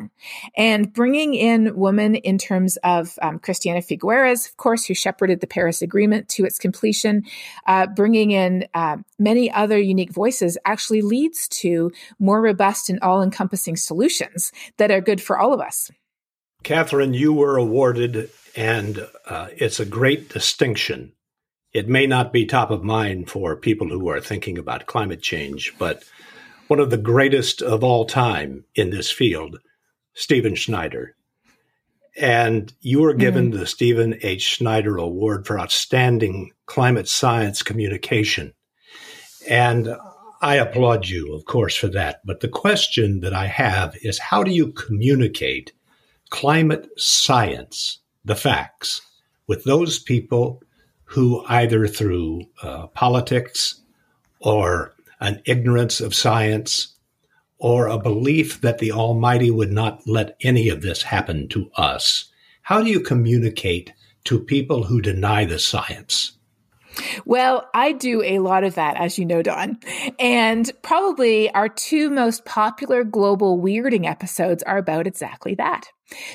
And 0.56 0.94
bringing 0.94 1.34
in 1.34 1.76
women 1.76 2.16
in 2.16 2.38
terms 2.38 2.78
of 2.84 3.18
um, 3.22 3.40
Christiana 3.40 3.80
Figueres, 3.80 4.50
of 4.50 4.58
course, 4.58 4.86
who 4.86 4.94
shepherded 4.94 5.40
the 5.42 5.48
Paris 5.48 5.82
Agreement 5.82 6.30
to 6.30 6.46
its 6.46 6.58
completion, 6.58 7.24
uh, 7.66 7.88
bringing 7.88 8.32
in 8.32 8.68
uh, 8.74 8.98
many 9.20 9.52
other 9.52 9.80
unique 9.80 10.12
voices 10.12 10.58
actually 10.66 11.02
leads 11.02 11.48
to 11.48 11.92
more 12.20 12.42
robust 12.42 12.90
and 12.90 13.00
all 13.02 13.22
encompassing 13.22 13.76
solutions 13.76 14.52
that 14.78 14.92
are 14.92 15.02
good 15.02 15.22
for 15.22 15.38
all 15.38 15.54
of 15.54 15.60
us. 15.60 15.92
Katharine, 16.64 17.14
you 17.14 17.34
were 17.34 17.58
awarded, 17.58 18.30
and 18.56 19.08
uh, 19.28 19.48
it's 19.56 19.80
a 19.80 19.86
great 19.86 20.30
distinction. 20.30 21.14
It 21.74 21.88
may 21.88 22.06
not 22.06 22.34
be 22.34 22.46
top 22.46 22.70
of 22.70 22.84
mind 22.84 23.30
for 23.30 23.56
people 23.56 23.88
who 23.88 24.10
are 24.10 24.22
thinking 24.22 24.58
about 24.58 24.86
climate 24.86 25.22
change, 25.22 25.74
but 25.80 26.04
one 26.68 26.80
of 26.80 26.90
the 26.90 26.98
greatest 26.98 27.62
of 27.62 27.84
all 27.84 28.06
time 28.06 28.66
in 28.76 28.92
this 28.92 29.12
field, 29.12 29.60
Stephen 30.14 30.56
Schneider. 30.56 31.16
And 32.20 32.74
you 32.82 33.02
were 33.02 33.14
given 33.14 33.52
mm. 33.52 33.58
the 33.58 33.66
Stephen 33.66 34.18
H. 34.22 34.42
Schneider 34.42 34.98
Award 34.98 35.48
for 35.48 35.60
Outstanding 35.60 36.52
Climate 36.66 37.08
Science 37.08 37.64
Communication. 37.64 38.54
And 39.50 39.96
I 40.42 40.56
applaud 40.56 41.08
you, 41.08 41.34
of 41.34 41.46
course, 41.46 41.76
for 41.76 41.88
that. 41.90 42.22
But 42.26 42.42
the 42.42 42.50
question 42.50 43.22
that 43.22 43.34
I 43.34 43.46
have 43.48 43.96
is 44.02 44.20
how 44.20 44.44
do 44.44 44.52
you 44.52 44.72
communicate 44.74 45.72
climate 46.30 46.90
science, 46.98 48.00
the 48.26 48.36
facts, 48.36 49.02
with 49.48 49.64
those 49.64 50.00
people 50.00 50.62
who 51.04 51.44
either 51.48 51.88
through 51.88 52.42
uh, 52.64 52.88
politics 52.88 53.82
or 54.40 54.94
an 55.20 55.42
ignorance 55.46 56.02
of 56.02 56.16
science 56.16 56.96
or 57.62 57.88
a 57.88 57.98
belief 57.98 58.60
that 58.62 58.80
the 58.80 58.92
Almighty 58.92 59.52
would 59.52 59.72
not 59.72 60.02
let 60.08 60.36
any 60.42 60.68
of 60.68 60.82
this 60.82 61.04
happen 61.04 61.48
to 61.48 61.70
us. 61.76 62.26
How 62.64 62.82
do 62.82 62.90
you 62.90 63.00
communicate 63.00 63.94
to 64.24 64.40
people 64.40 64.84
who 64.84 65.00
deny 65.00 65.46
the 65.46 65.60
science? 65.60 66.34
Well, 67.26 67.70
I 67.74 67.94
do 67.94 68.22
a 68.22 68.40
lot 68.40 68.64
of 68.64 68.76
that, 68.76 68.98
as 68.98 69.18
you 69.18 69.26
know, 69.26 69.42
Don. 69.42 69.80
And 70.20 70.70
probably 70.82 71.50
our 71.52 71.70
two 71.70 72.10
most 72.10 72.46
popular 72.46 73.04
global 73.04 73.60
weirding 73.60 74.06
episodes 74.06 74.64
are 74.64 74.78
about 74.78 75.08
exactly 75.08 75.56
that. 75.56 75.88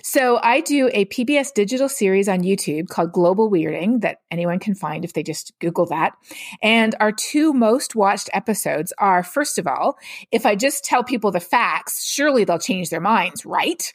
So 0.02 0.38
I 0.42 0.60
do 0.60 0.88
a 0.92 1.04
PBS 1.06 1.52
digital 1.52 1.88
series 1.88 2.28
on 2.28 2.40
YouTube 2.40 2.88
called 2.88 3.12
Global 3.12 3.50
Weirding 3.50 4.00
that 4.00 4.18
anyone 4.30 4.58
can 4.58 4.74
find 4.74 5.04
if 5.04 5.12
they 5.12 5.22
just 5.22 5.52
Google 5.60 5.86
that. 5.86 6.14
And 6.62 6.94
our 6.98 7.12
two 7.12 7.52
most 7.52 7.94
watched 7.94 8.30
episodes 8.32 8.92
are, 8.98 9.22
first 9.22 9.58
of 9.58 9.66
all, 9.66 9.98
if 10.32 10.46
I 10.46 10.56
just 10.56 10.84
tell 10.84 11.04
people 11.04 11.30
the 11.30 11.40
facts, 11.40 12.06
surely 12.06 12.44
they'll 12.44 12.58
change 12.58 12.88
their 12.88 13.00
minds, 13.00 13.44
right? 13.44 13.92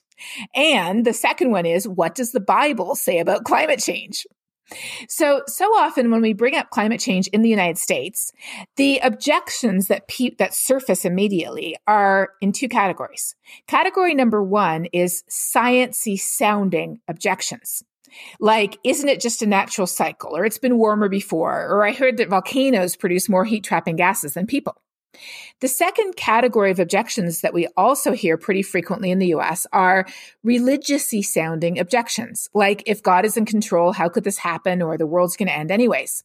And 0.53 1.03
the 1.03 1.13
second 1.13 1.49
one 1.49 1.65
is, 1.65 1.87
what 1.87 2.13
does 2.13 2.31
the 2.31 2.39
Bible 2.39 2.93
say 2.93 3.17
about 3.17 3.43
climate 3.43 3.79
change? 3.79 4.27
So, 5.07 5.43
so 5.47 5.65
often 5.77 6.11
when 6.11 6.21
we 6.21 6.33
bring 6.33 6.55
up 6.55 6.69
climate 6.69 6.99
change 6.99 7.27
in 7.27 7.41
the 7.41 7.49
United 7.49 7.77
States, 7.77 8.31
the 8.75 8.99
objections 8.99 9.87
that 9.87 10.07
pe- 10.07 10.35
that 10.37 10.53
surface 10.53 11.05
immediately 11.05 11.75
are 11.87 12.29
in 12.41 12.51
two 12.51 12.69
categories. 12.69 13.35
Category 13.67 14.13
number 14.13 14.43
one 14.43 14.85
is 14.93 15.23
sciencey 15.29 16.19
sounding 16.19 16.99
objections. 17.07 17.83
Like, 18.39 18.77
isn't 18.83 19.07
it 19.07 19.21
just 19.21 19.41
a 19.41 19.47
natural 19.47 19.87
cycle? 19.87 20.35
Or 20.35 20.45
it's 20.45 20.57
been 20.57 20.77
warmer 20.77 21.09
before? 21.09 21.67
Or 21.67 21.85
I 21.85 21.93
heard 21.93 22.17
that 22.17 22.29
volcanoes 22.29 22.95
produce 22.95 23.29
more 23.29 23.45
heat 23.45 23.63
trapping 23.63 23.95
gases 23.95 24.33
than 24.33 24.47
people. 24.47 24.75
The 25.59 25.67
second 25.67 26.15
category 26.15 26.71
of 26.71 26.79
objections 26.79 27.41
that 27.41 27.53
we 27.53 27.67
also 27.77 28.13
hear 28.13 28.37
pretty 28.37 28.63
frequently 28.63 29.11
in 29.11 29.19
the 29.19 29.33
US 29.35 29.67
are 29.71 30.07
religiousy 30.45 31.23
sounding 31.23 31.77
objections, 31.79 32.49
like 32.53 32.83
if 32.85 33.03
God 33.03 33.25
is 33.25 33.37
in 33.37 33.45
control, 33.45 33.91
how 33.91 34.09
could 34.09 34.23
this 34.23 34.37
happen? 34.37 34.81
Or 34.81 34.97
the 34.97 35.05
world's 35.05 35.37
going 35.37 35.47
to 35.47 35.55
end 35.55 35.71
anyways. 35.71 36.23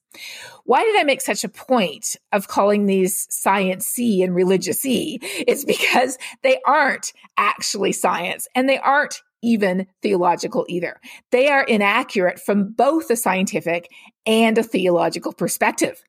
Why 0.65 0.85
did 0.85 0.99
I 0.99 1.03
make 1.03 1.21
such 1.21 1.45
a 1.45 1.49
point 1.49 2.17
of 2.33 2.49
calling 2.49 2.87
these 2.87 3.27
science 3.31 3.87
C 3.87 4.23
and 4.23 4.35
religious 4.35 4.85
E? 4.87 5.19
It's 5.23 5.65
because 5.65 6.17
they 6.43 6.59
aren't 6.67 7.13
actually 7.37 7.93
science 7.93 8.49
and 8.55 8.69
they 8.69 8.79
aren't 8.79 9.21
even 9.43 9.87
theological 10.03 10.65
either. 10.69 11.01
They 11.31 11.49
are 11.49 11.63
inaccurate 11.63 12.41
from 12.41 12.73
both 12.73 13.11
a 13.11 13.17
scientific 13.17 13.91
and 14.25 14.57
a 14.59 14.63
theological 14.63 15.33
perspective. 15.33 16.03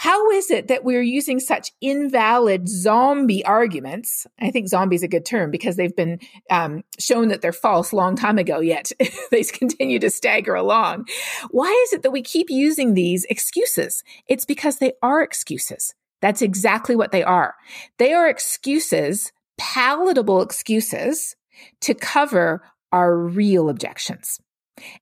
How 0.00 0.30
is 0.30 0.50
it 0.50 0.68
that 0.68 0.82
we're 0.82 1.02
using 1.02 1.40
such 1.40 1.72
invalid 1.82 2.70
zombie 2.70 3.44
arguments? 3.44 4.26
I 4.40 4.50
think 4.50 4.66
zombie 4.66 4.96
is 4.96 5.02
a 5.02 5.08
good 5.08 5.26
term 5.26 5.50
because 5.50 5.76
they've 5.76 5.94
been 5.94 6.20
um, 6.48 6.84
shown 6.98 7.28
that 7.28 7.42
they're 7.42 7.52
false 7.52 7.92
long 7.92 8.16
time 8.16 8.38
ago, 8.38 8.60
yet 8.60 8.92
they 9.30 9.42
continue 9.44 9.98
to 9.98 10.08
stagger 10.08 10.54
along. 10.54 11.06
Why 11.50 11.68
is 11.84 11.92
it 11.92 12.00
that 12.00 12.12
we 12.12 12.22
keep 12.22 12.48
using 12.48 12.94
these 12.94 13.26
excuses? 13.26 14.02
It's 14.26 14.46
because 14.46 14.78
they 14.78 14.94
are 15.02 15.20
excuses. 15.20 15.94
That's 16.22 16.40
exactly 16.40 16.96
what 16.96 17.12
they 17.12 17.22
are. 17.22 17.56
They 17.98 18.14
are 18.14 18.26
excuses, 18.26 19.32
palatable 19.58 20.40
excuses 20.40 21.36
to 21.82 21.92
cover 21.92 22.62
our 22.90 23.14
real 23.14 23.68
objections. 23.68 24.40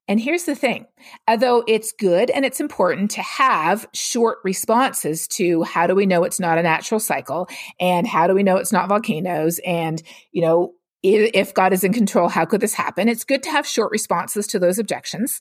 And 0.06 0.20
here's 0.20 0.44
the 0.44 0.54
thing 0.54 0.86
although 1.28 1.64
it's 1.66 1.92
good 1.92 2.30
and 2.30 2.44
it's 2.44 2.60
important 2.60 3.10
to 3.12 3.22
have 3.22 3.86
short 3.94 4.38
responses 4.44 5.26
to 5.28 5.62
how 5.62 5.86
do 5.86 5.94
we 5.94 6.06
know 6.06 6.24
it's 6.24 6.40
not 6.40 6.58
a 6.58 6.62
natural 6.62 7.00
cycle 7.00 7.48
and 7.80 8.06
how 8.06 8.26
do 8.26 8.34
we 8.34 8.42
know 8.42 8.56
it's 8.56 8.72
not 8.72 8.88
volcanoes 8.88 9.60
and, 9.64 10.02
you 10.32 10.42
know, 10.42 10.72
if 11.02 11.54
God 11.54 11.72
is 11.72 11.84
in 11.84 11.92
control, 11.92 12.28
how 12.28 12.44
could 12.44 12.60
this 12.60 12.74
happen? 12.74 13.08
It's 13.08 13.24
good 13.24 13.42
to 13.44 13.50
have 13.50 13.66
short 13.66 13.92
responses 13.92 14.48
to 14.48 14.58
those 14.58 14.78
objections. 14.78 15.40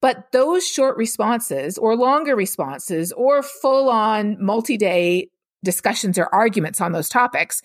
But 0.00 0.32
those 0.32 0.66
short 0.66 0.96
responses 0.96 1.76
or 1.76 1.96
longer 1.96 2.34
responses 2.34 3.12
or 3.12 3.42
full 3.42 3.90
on 3.90 4.42
multi 4.42 4.78
day 4.78 5.28
discussions 5.62 6.18
or 6.18 6.34
arguments 6.34 6.80
on 6.80 6.92
those 6.92 7.08
topics 7.10 7.60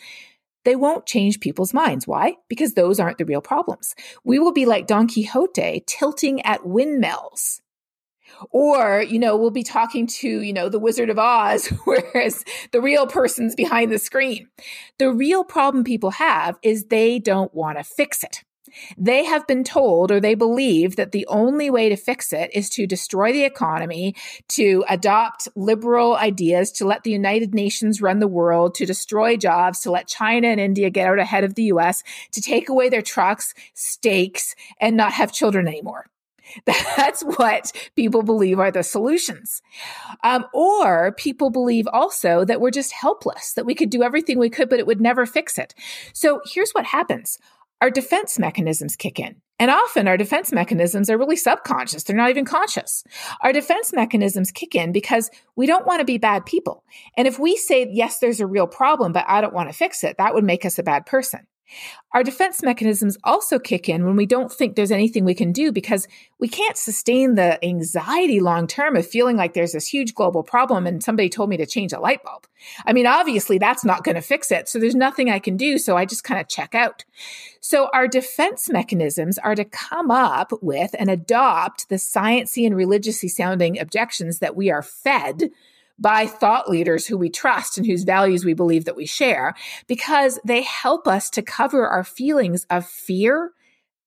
they 0.66 0.76
won't 0.76 1.06
change 1.06 1.40
people's 1.40 1.74
minds. 1.74 2.08
Why? 2.08 2.36
Because 2.50 2.74
those 2.74 3.00
aren't 3.00 3.18
the 3.18 3.26
real 3.26 3.42
problems. 3.42 3.96
We 4.24 4.40
will 4.40 4.52
be 4.52 4.66
like 4.66 4.88
Don 4.88 5.08
Quixote 5.08 5.84
tilting 5.88 6.42
at 6.42 6.66
windmills. 6.66 7.62
Or, 8.52 9.02
you 9.02 9.20
know, 9.20 9.38
we'll 9.38 9.52
be 9.52 9.64
talking 9.64 10.08
to, 10.08 10.28
you 10.28 10.52
know, 10.52 10.68
the 10.68 10.80
Wizard 10.80 11.10
of 11.10 11.20
Oz, 11.20 11.68
whereas 11.86 12.44
the 12.72 12.82
real 12.82 13.08
person's 13.08 13.56
behind 13.56 13.92
the 13.92 14.00
screen. 14.00 14.50
The 14.98 15.12
real 15.12 15.44
problem 15.44 15.84
people 15.84 16.12
have 16.12 16.58
is 16.62 16.86
they 16.86 17.20
don't 17.20 17.54
want 17.54 17.78
to 17.78 17.84
fix 17.84 18.24
it. 18.24 18.44
They 18.98 19.26
have 19.26 19.48
been 19.48 19.64
told 19.64 20.12
or 20.12 20.20
they 20.20 20.36
believe 20.36 20.96
that 20.96 21.12
the 21.12 21.26
only 21.28 21.70
way 21.70 21.90
to 21.90 21.96
fix 21.96 22.34
it 22.34 22.52
is 22.54 22.70
to 22.72 22.88
destroy 22.88 23.32
the 23.32 23.44
economy, 23.44 24.16
to 24.50 24.84
adopt 24.90 25.48
liberal 25.56 26.16
ideas, 26.16 26.72
to 26.74 26.86
let 26.86 27.04
the 27.04 27.12
United 27.12 27.54
Nations 27.54 28.02
run 28.02 28.20
the 28.20 28.28
world, 28.28 28.76
to 28.76 28.86
destroy 28.86 29.38
jobs, 29.38 29.82
to 29.82 29.92
let 29.92 30.08
China 30.08 30.48
and 30.48 30.60
India 30.60 30.90
get 30.90 31.08
out 31.08 31.20
ahead 31.20 31.44
of 31.44 31.56
the 31.56 31.64
US, 31.64 32.04
to 32.32 32.42
take 32.42 32.70
away 32.70 32.90
their 32.90 33.02
trucks, 33.02 33.54
steaks, 33.74 34.56
and 34.80 34.98
not 34.98 35.14
have 35.14 35.32
children 35.32 35.68
anymore. 35.68 36.08
That's 36.66 37.24
what 37.24 37.72
people 37.96 38.24
believe 38.24 38.60
are 38.60 38.72
the 38.72 38.84
solutions. 38.84 39.62
Um, 40.24 40.46
or 40.54 41.14
people 41.14 41.50
believe 41.50 41.88
also 41.88 42.46
that 42.46 42.62
we're 42.62 42.72
just 42.72 42.92
helpless, 42.92 43.54
that 43.54 43.66
we 43.66 43.76
could 43.76 43.90
do 43.90 44.04
everything 44.04 44.38
we 44.38 44.50
could, 44.50 44.70
but 44.70 44.80
it 44.80 44.88
would 44.88 45.02
never 45.02 45.26
fix 45.26 45.58
it. 45.58 45.74
So 46.14 46.42
here's 46.46 46.72
what 46.72 46.86
happens 46.86 47.38
our 47.82 47.90
defense 47.90 48.40
mechanisms 48.40 48.96
kick 48.96 49.20
in. 49.20 49.36
And 49.58 49.72
often 49.72 50.08
our 50.08 50.18
defense 50.18 50.52
mechanisms 50.52 51.10
are 51.10 51.18
really 51.18 51.38
subconscious. 51.38 52.04
They're 52.04 52.16
not 52.16 52.30
even 52.30 52.44
conscious. 52.44 53.06
Our 53.42 53.54
defense 53.54 53.94
mechanisms 53.94 54.52
kick 54.52 54.76
in 54.76 54.92
because 54.92 55.30
we 55.56 55.66
don't 55.66 55.86
want 55.86 56.00
to 56.00 56.06
be 56.06 56.18
bad 56.18 56.46
people. 56.46 56.84
And 57.16 57.26
if 57.28 57.40
we 57.40 57.56
say, 57.56 57.88
yes, 57.90 58.20
there's 58.20 58.42
a 58.42 58.48
real 58.48 58.68
problem, 58.68 59.14
but 59.14 59.24
I 59.28 59.40
don't 59.40 59.54
want 59.54 59.70
to 59.70 59.74
fix 59.74 60.04
it, 60.04 60.18
that 60.18 60.34
would 60.34 60.44
make 60.44 60.66
us 60.66 60.78
a 60.78 60.84
bad 60.84 61.06
person. 61.06 61.48
Our 62.14 62.24
defense 62.24 62.64
mechanisms 62.64 63.18
also 63.24 63.60
kick 63.60 63.90
in 63.90 64.06
when 64.06 64.16
we 64.16 64.26
don't 64.26 64.52
think 64.52 64.76
there's 64.76 64.92
anything 64.92 65.26
we 65.26 65.34
can 65.34 65.52
do 65.52 65.72
because 65.72 66.08
we 66.40 66.48
can't 66.48 66.78
sustain 66.78 67.36
the 67.36 67.64
anxiety 67.66 68.40
long 68.40 68.68
term 68.68 68.96
of 68.96 69.08
feeling 69.08 69.36
like 69.36 69.54
there's 69.54 69.74
this 69.74 69.88
huge 69.88 70.14
global 70.14 70.44
problem 70.44 70.88
and 70.88 71.04
somebody 71.04 71.30
told 71.30 71.50
me 71.50 71.58
to 71.58 71.66
change 71.66 71.92
a 71.92 72.00
light 72.00 72.24
bulb. 72.24 72.48
I 72.86 72.94
mean, 72.94 73.08
obviously 73.08 73.58
that's 73.58 73.84
not 73.84 74.04
going 74.04 74.16
to 74.16 74.22
fix 74.22 74.52
it. 74.52 74.70
So 74.70 74.80
there's 74.80 74.96
nothing 74.96 75.30
I 75.30 75.40
can 75.40 75.58
do. 75.58 75.78
So 75.78 75.98
I 75.98 76.06
just 76.06 76.24
kind 76.24 76.40
of 76.40 76.48
check 76.48 76.74
out. 76.74 77.04
So 77.60 77.90
our 77.94 78.08
defense 78.08 78.70
mechanisms 78.70 79.38
are 79.38 79.56
to 79.56 79.66
come 79.66 80.12
up 80.12 80.52
with 80.62 80.96
and 80.98 81.10
adopt 81.10 81.90
the 81.90 81.96
sciencey 81.96 82.66
and 82.66 82.76
religiously 82.76 83.30
sounding 83.30 83.80
objections 83.80 84.40
that 84.40 84.56
we 84.56 84.70
are 84.70 84.82
fed 84.82 85.52
by 85.98 86.26
thought 86.26 86.70
leaders 86.70 87.08
who 87.08 87.18
we 87.18 87.30
trust 87.30 87.78
and 87.78 87.88
whose 87.88 88.04
values 88.04 88.44
we 88.44 88.54
believe 88.54 88.86
that 88.86 88.98
we 88.98 89.06
share 89.06 89.54
because 89.88 90.40
they 90.46 90.62
help 90.62 91.08
us 91.08 91.30
to 91.30 91.42
cover 91.42 91.88
our 91.88 92.04
feelings 92.04 92.66
of 92.70 92.86
fear, 92.86 93.52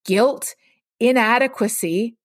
guilt, 0.04 0.54
inadequacy, 1.00 2.18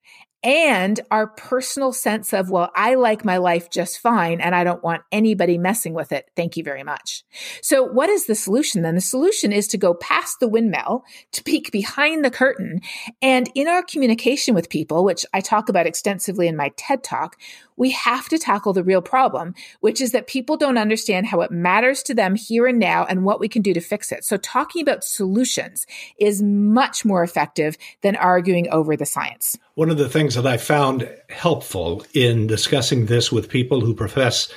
and 0.44 1.00
our 1.10 1.28
personal 1.28 1.94
sense 1.94 2.34
of, 2.34 2.50
well, 2.50 2.70
I 2.76 2.96
like 2.96 3.24
my 3.24 3.38
life 3.38 3.70
just 3.70 4.00
fine 4.00 4.42
and 4.42 4.54
I 4.54 4.64
don't 4.64 4.84
want 4.84 5.04
anybody 5.12 5.58
messing 5.58 5.94
with 5.94 6.12
it. 6.12 6.30
Thank 6.36 6.58
you 6.58 6.64
very 6.64 6.84
much. 6.84 7.24
So 7.62 7.84
what 7.84 8.10
is 8.10 8.26
the 8.26 8.36
solution 8.36 8.82
then? 8.82 8.96
The 8.96 9.02
solution 9.02 9.54
is 9.54 9.68
to 9.70 9.78
go 9.78 9.94
past 9.94 10.40
the 10.40 10.50
windmill, 10.50 11.06
to 11.32 11.44
peek 11.44 11.72
behind 11.72 12.26
the 12.26 12.32
curtain. 12.32 12.82
And 13.22 13.50
in 13.56 13.68
our 13.68 13.84
communication 13.84 14.54
with 14.54 14.70
people, 14.70 15.06
which 15.06 15.26
I 15.34 15.40
talk 15.40 15.70
about 15.70 15.88
extensively 15.88 16.48
in 16.48 16.58
my 16.58 16.72
TED 16.76 17.04
talk, 17.04 17.38
we 17.76 17.92
have 17.92 18.30
to 18.30 18.38
tackle 18.38 18.74
the 18.74 18.84
real 18.84 19.02
problem, 19.02 19.56
which 19.80 20.02
is 20.02 20.12
that 20.12 20.28
people 20.28 20.58
don't 20.58 20.78
understand 20.78 21.26
how 21.26 21.42
it 21.42 21.52
matters 21.52 22.04
to 22.04 22.14
them 22.14 22.36
here 22.36 22.68
and 22.68 22.80
now 22.80 23.06
and 23.06 23.24
what 23.24 23.40
we 23.40 23.48
can 23.48 23.62
do 23.62 23.74
to 23.74 23.82
fix 23.82 24.12
it. 24.12 24.24
So 24.24 24.38
talking 24.38 24.82
about 24.82 25.04
solutions 25.04 25.88
is 26.20 26.42
much 26.42 27.06
more 27.06 27.24
effective 27.24 27.78
than 28.02 28.16
arguing 28.16 28.70
over 28.70 28.96
the 28.96 29.06
science. 29.06 29.58
One 29.76 29.90
of 29.90 29.98
the 29.98 30.10
things 30.10 30.36
that 30.36 30.46
I 30.46 30.58
found 30.58 31.10
helpful 31.30 32.06
in 32.14 32.46
discussing 32.48 33.06
this 33.06 33.32
with 33.32 33.50
people 33.50 33.82
who 33.82 33.96
profess 33.96 34.52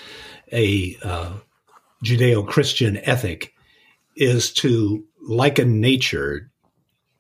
a 0.52 0.96
uh, 1.02 1.32
Judeo 2.04 2.46
Christian 2.46 2.98
ethic 2.98 3.54
is 4.14 4.52
to 4.54 5.04
liken 5.20 5.80
nature 5.80 6.50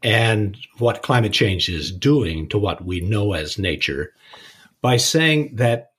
and 0.02 0.56
what 0.78 1.02
climate 1.02 1.32
change 1.32 1.68
is 1.68 1.90
doing 1.90 2.48
to 2.50 2.58
what 2.58 2.84
we 2.84 3.00
know 3.00 3.32
as 3.32 3.58
nature 3.58 4.12
by 4.82 4.98
saying 4.98 5.56
that 5.56 5.92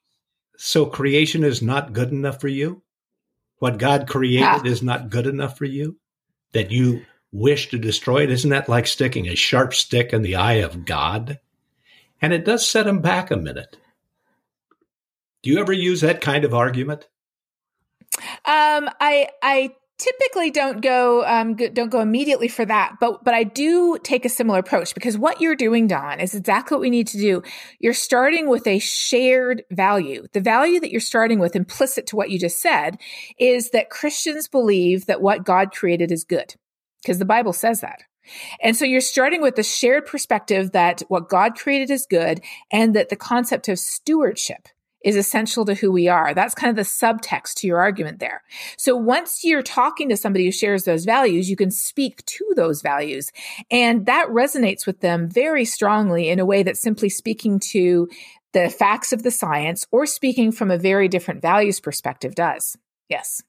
so 0.57 0.85
creation 0.85 1.43
is 1.43 1.61
not 1.61 1.93
good 1.93 2.11
enough 2.11 2.39
for 2.39 2.47
you? 2.47 2.83
What 3.59 3.79
God 3.79 4.07
created 4.07 4.39
yeah. 4.65 4.71
is 4.71 4.83
not 4.83 5.09
good 5.09 5.27
enough 5.27 5.57
for 5.57 5.65
you? 5.65 5.97
That 6.53 6.71
you 6.71 7.05
wish 7.31 7.69
to 7.69 7.77
destroy 7.77 8.23
it? 8.23 8.31
Isn't 8.31 8.51
that 8.51 8.69
like 8.69 8.87
sticking 8.87 9.27
a 9.27 9.35
sharp 9.35 9.73
stick 9.73 10.13
in 10.13 10.21
the 10.21 10.35
eye 10.35 10.61
of 10.61 10.85
God? 10.85 11.39
And 12.21 12.33
it 12.33 12.45
does 12.45 12.67
set 12.67 12.87
him 12.87 12.99
back 12.99 13.31
a 13.31 13.37
minute. 13.37 13.77
Do 15.43 15.49
you 15.51 15.59
ever 15.59 15.73
use 15.73 16.01
that 16.01 16.21
kind 16.21 16.43
of 16.43 16.53
argument? 16.53 17.07
Um, 18.45 18.89
I 18.99 19.29
I 19.43 19.75
typically 19.97 20.51
don't 20.51 20.81
go 20.81 21.25
um, 21.25 21.55
don't 21.55 21.89
go 21.89 22.01
immediately 22.01 22.47
for 22.47 22.63
that 22.65 22.95
but 22.99 23.23
but 23.23 23.33
i 23.33 23.43
do 23.43 23.97
take 24.03 24.25
a 24.25 24.29
similar 24.29 24.59
approach 24.59 24.93
because 24.93 25.17
what 25.17 25.41
you're 25.41 25.55
doing 25.55 25.87
don 25.87 26.19
is 26.19 26.35
exactly 26.35 26.75
what 26.75 26.81
we 26.81 26.89
need 26.89 27.07
to 27.07 27.17
do 27.17 27.41
you're 27.79 27.93
starting 27.93 28.47
with 28.47 28.67
a 28.67 28.77
shared 28.77 29.63
value 29.71 30.27
the 30.33 30.39
value 30.39 30.79
that 30.79 30.91
you're 30.91 31.01
starting 31.01 31.39
with 31.39 31.55
implicit 31.55 32.05
to 32.05 32.15
what 32.15 32.29
you 32.29 32.37
just 32.37 32.61
said 32.61 32.97
is 33.39 33.71
that 33.71 33.89
christians 33.89 34.47
believe 34.47 35.07
that 35.07 35.21
what 35.21 35.43
god 35.43 35.71
created 35.71 36.11
is 36.11 36.23
good 36.23 36.53
because 37.01 37.17
the 37.17 37.25
bible 37.25 37.53
says 37.53 37.81
that 37.81 38.03
and 38.61 38.75
so 38.75 38.85
you're 38.85 39.01
starting 39.01 39.41
with 39.41 39.55
the 39.55 39.63
shared 39.63 40.05
perspective 40.05 40.71
that 40.71 41.01
what 41.07 41.29
god 41.29 41.55
created 41.55 41.89
is 41.89 42.05
good 42.09 42.41
and 42.71 42.95
that 42.95 43.09
the 43.09 43.15
concept 43.15 43.67
of 43.67 43.79
stewardship 43.79 44.67
is 45.03 45.15
essential 45.15 45.63
to 45.63 45.75
who 45.75 45.91
we 45.91 46.07
are. 46.07 46.33
That's 46.33 46.55
kind 46.55 46.69
of 46.69 46.75
the 46.75 46.81
subtext 46.81 47.55
to 47.55 47.67
your 47.67 47.79
argument 47.79 48.19
there. 48.19 48.43
So 48.77 48.95
once 48.95 49.43
you're 49.43 49.61
talking 49.61 50.09
to 50.09 50.17
somebody 50.17 50.45
who 50.45 50.51
shares 50.51 50.83
those 50.83 51.05
values, 51.05 51.49
you 51.49 51.55
can 51.55 51.71
speak 51.71 52.25
to 52.25 52.53
those 52.55 52.81
values. 52.81 53.31
And 53.69 54.05
that 54.07 54.27
resonates 54.27 54.85
with 54.85 55.01
them 55.01 55.29
very 55.29 55.65
strongly 55.65 56.29
in 56.29 56.39
a 56.39 56.45
way 56.45 56.63
that 56.63 56.77
simply 56.77 57.09
speaking 57.09 57.59
to 57.71 58.09
the 58.53 58.69
facts 58.69 59.13
of 59.13 59.23
the 59.23 59.31
science 59.31 59.85
or 59.91 60.05
speaking 60.05 60.51
from 60.51 60.71
a 60.71 60.77
very 60.77 61.07
different 61.07 61.41
values 61.41 61.79
perspective 61.79 62.35
does. 62.35 62.75
Yes. 63.07 63.41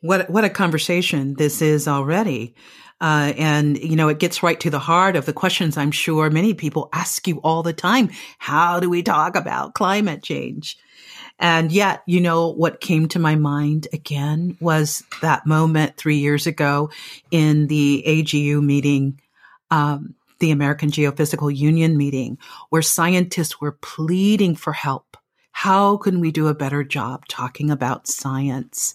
What 0.00 0.28
what 0.28 0.44
a 0.44 0.50
conversation 0.50 1.34
this 1.34 1.62
is 1.62 1.88
already. 1.88 2.54
Uh, 3.00 3.32
and 3.36 3.78
you 3.78 3.96
know, 3.96 4.08
it 4.08 4.18
gets 4.18 4.42
right 4.42 4.58
to 4.60 4.70
the 4.70 4.78
heart 4.78 5.16
of 5.16 5.26
the 5.26 5.32
questions 5.32 5.76
I'm 5.76 5.90
sure 5.90 6.30
many 6.30 6.54
people 6.54 6.88
ask 6.92 7.26
you 7.28 7.38
all 7.38 7.62
the 7.62 7.72
time. 7.72 8.10
How 8.38 8.80
do 8.80 8.88
we 8.88 9.02
talk 9.02 9.36
about 9.36 9.74
climate 9.74 10.22
change? 10.22 10.78
And 11.38 11.70
yet, 11.70 12.02
you 12.06 12.20
know, 12.20 12.48
what 12.48 12.80
came 12.80 13.08
to 13.08 13.18
my 13.18 13.34
mind 13.34 13.88
again 13.92 14.56
was 14.60 15.04
that 15.20 15.46
moment 15.46 15.96
three 15.96 16.16
years 16.16 16.46
ago 16.46 16.90
in 17.30 17.66
the 17.66 18.02
AGU 18.06 18.62
meeting, 18.62 19.20
um, 19.70 20.14
the 20.38 20.50
American 20.50 20.90
Geophysical 20.90 21.54
Union 21.54 21.96
meeting, 21.96 22.38
where 22.70 22.82
scientists 22.82 23.60
were 23.60 23.72
pleading 23.72 24.54
for 24.54 24.72
help 24.72 25.18
how 25.58 25.96
can 25.96 26.20
we 26.20 26.30
do 26.30 26.48
a 26.48 26.54
better 26.54 26.84
job 26.84 27.26
talking 27.28 27.70
about 27.70 28.06
science 28.06 28.94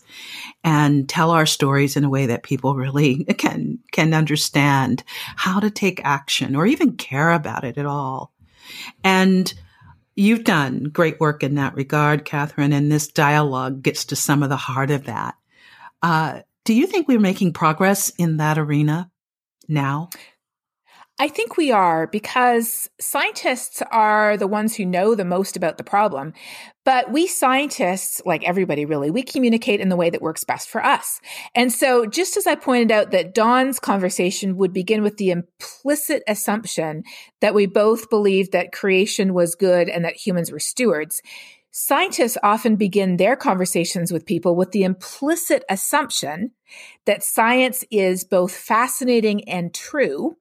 and 0.63 1.09
tell 1.09 1.31
our 1.31 1.47
stories 1.47 1.97
in 1.97 2.03
a 2.03 2.09
way 2.09 2.27
that 2.27 2.43
people 2.43 2.75
really 2.75 3.23
can 3.39 3.79
can 3.91 4.13
understand 4.13 5.03
how 5.37 5.59
to 5.59 5.71
take 5.71 6.05
action 6.05 6.55
or 6.55 6.67
even 6.67 6.95
care 6.97 7.31
about 7.31 7.63
it 7.63 7.79
at 7.79 7.87
all? 7.87 8.31
And 9.03 9.51
you've 10.13 10.43
done 10.43 10.83
great 10.83 11.19
work 11.19 11.41
in 11.41 11.55
that 11.55 11.73
regard 11.73 12.25
katharine 12.25 12.73
and 12.73 12.91
this 12.91 13.07
dialogue 13.07 13.81
gets 13.81 14.05
to 14.05 14.15
some 14.15 14.43
of 14.43 14.49
the 14.49 14.55
heart 14.55 14.91
of 14.91 15.05
that. 15.05 15.33
Uh, 16.03 16.41
do 16.63 16.75
you 16.75 16.85
think 16.85 17.07
we're 17.07 17.19
making 17.19 17.53
progress 17.53 18.11
in 18.19 18.37
that 18.37 18.59
arena 18.59 19.09
now 19.67 20.11
I 21.21 21.27
think 21.27 21.55
we 21.55 21.69
are 21.71 22.07
because 22.07 22.89
scientists 22.99 23.83
are 23.91 24.37
the 24.37 24.47
ones 24.47 24.75
who 24.75 24.87
know 24.87 25.13
the 25.13 25.23
most 25.23 25.55
about 25.55 25.77
the 25.77 25.83
problem. 25.83 26.33
But 26.83 27.11
we 27.11 27.27
scientists, 27.27 28.23
like 28.25 28.43
everybody 28.43 28.85
really, 28.85 29.11
we 29.11 29.21
communicate 29.21 29.81
in 29.81 29.89
the 29.89 29.95
way 29.95 30.09
that 30.09 30.23
works 30.23 30.43
best 30.43 30.67
for 30.67 30.83
us. 30.83 31.21
And 31.53 31.71
so 31.71 32.07
just 32.07 32.37
as 32.37 32.47
I 32.47 32.55
pointed 32.55 32.91
out 32.91 33.11
that 33.11 33.35
Don's 33.35 33.77
conversation 33.79 34.57
would 34.57 34.73
begin 34.73 35.03
with 35.03 35.17
the 35.17 35.29
implicit 35.29 36.23
assumption 36.27 37.03
that 37.39 37.53
we 37.53 37.67
both 37.67 38.09
believed 38.09 38.51
that 38.53 38.71
creation 38.71 39.35
was 39.35 39.53
good 39.53 39.89
and 39.89 40.03
that 40.03 40.15
humans 40.15 40.51
were 40.51 40.57
stewards, 40.59 41.21
Scientists 41.73 42.37
often 42.43 42.75
begin 42.75 43.15
their 43.15 43.37
conversations 43.37 44.11
with 44.11 44.25
people 44.25 44.57
with 44.57 44.71
the 44.71 44.83
implicit 44.83 45.63
assumption 45.69 46.51
that 47.05 47.23
science 47.23 47.85
is 47.89 48.25
both 48.25 48.53
fascinating 48.53 49.47
and 49.47 49.73
true, 49.73 50.35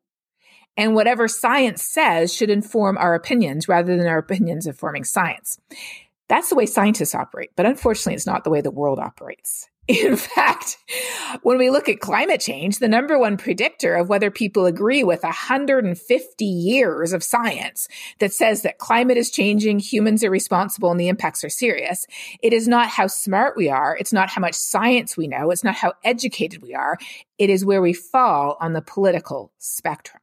and 0.77 0.95
whatever 0.95 1.29
science 1.29 1.85
says 1.85 2.35
should 2.35 2.51
inform 2.51 2.97
our 2.99 3.15
opinions 3.15 3.69
rather 3.69 3.97
than 3.97 4.07
our 4.07 4.19
opinions 4.19 4.67
informing 4.67 5.05
science. 5.05 5.59
That's 6.29 6.49
the 6.49 6.55
way 6.55 6.67
scientists 6.67 7.15
operate, 7.15 7.51
but 7.57 7.67
unfortunately, 7.67 8.15
it's 8.15 8.27
not 8.27 8.45
the 8.45 8.51
way 8.51 8.61
the 8.61 8.71
world 8.71 8.99
operates. 8.99 9.69
In 9.89 10.15
fact, 10.15 10.79
when 11.43 11.59
we 11.59 11.69
look 11.69 11.89
at 11.89 11.99
climate 11.99 12.41
change, 12.41 12.79
the 12.79 12.87
number 12.87 13.19
one 13.19 13.37
predictor 13.37 13.97
of 13.97 14.09
whether 14.09 14.31
people 14.31 14.67
agree 14.67 15.03
with 15.03 15.25
150 15.25 16.45
years 16.45 17.13
of 17.13 17.25
science 17.25 17.89
that 18.21 18.33
says 18.33 18.63
that 18.63 18.79
climate 18.79 19.17
is 19.17 19.33
changing, 19.33 19.81
humans 19.81 20.23
are 20.23 20.31
responsible, 20.31 20.93
and 20.93 21.01
the 21.01 21.09
impacts 21.09 21.43
are 21.43 21.49
serious, 21.49 22.07
it 22.41 22.53
is 22.53 22.69
not 22.69 22.89
how 22.89 23.09
smart 23.09 23.57
we 23.57 23.69
are. 23.69 23.97
It's 23.99 24.13
not 24.13 24.31
how 24.31 24.41
much 24.41 24.55
science 24.55 25.17
we 25.17 25.27
know. 25.27 25.51
It's 25.51 25.65
not 25.65 25.75
how 25.75 25.95
educated 26.05 26.63
we 26.63 26.73
are. 26.73 26.97
It 27.39 27.51
is 27.51 27.65
where 27.65 27.83
we 27.83 27.93
fall 27.93 28.59
on 28.61 28.75
the 28.75 28.83
political 28.83 29.51
spectrum. 29.59 30.20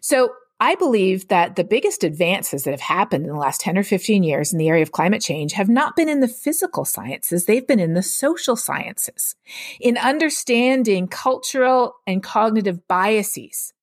So 0.00 0.30
I 0.58 0.74
believe 0.74 1.28
that 1.28 1.56
the 1.56 1.64
biggest 1.64 2.02
advances 2.02 2.64
that 2.64 2.70
have 2.70 2.80
happened 2.80 3.26
in 3.26 3.32
the 3.32 3.38
last 3.38 3.60
10 3.60 3.76
or 3.76 3.82
15 3.82 4.22
years 4.22 4.52
in 4.52 4.58
the 4.58 4.68
area 4.68 4.82
of 4.82 4.92
climate 4.92 5.20
change 5.20 5.52
have 5.52 5.68
not 5.68 5.96
been 5.96 6.08
in 6.08 6.20
the 6.20 6.28
physical 6.28 6.86
sciences. 6.86 7.44
They've 7.44 7.66
been 7.66 7.80
in 7.80 7.92
the 7.92 8.02
social 8.02 8.56
sciences, 8.56 9.36
in 9.80 9.98
understanding 9.98 11.08
cultural 11.08 11.96
and 12.06 12.22
cognitive 12.22 12.88
biases 12.88 13.74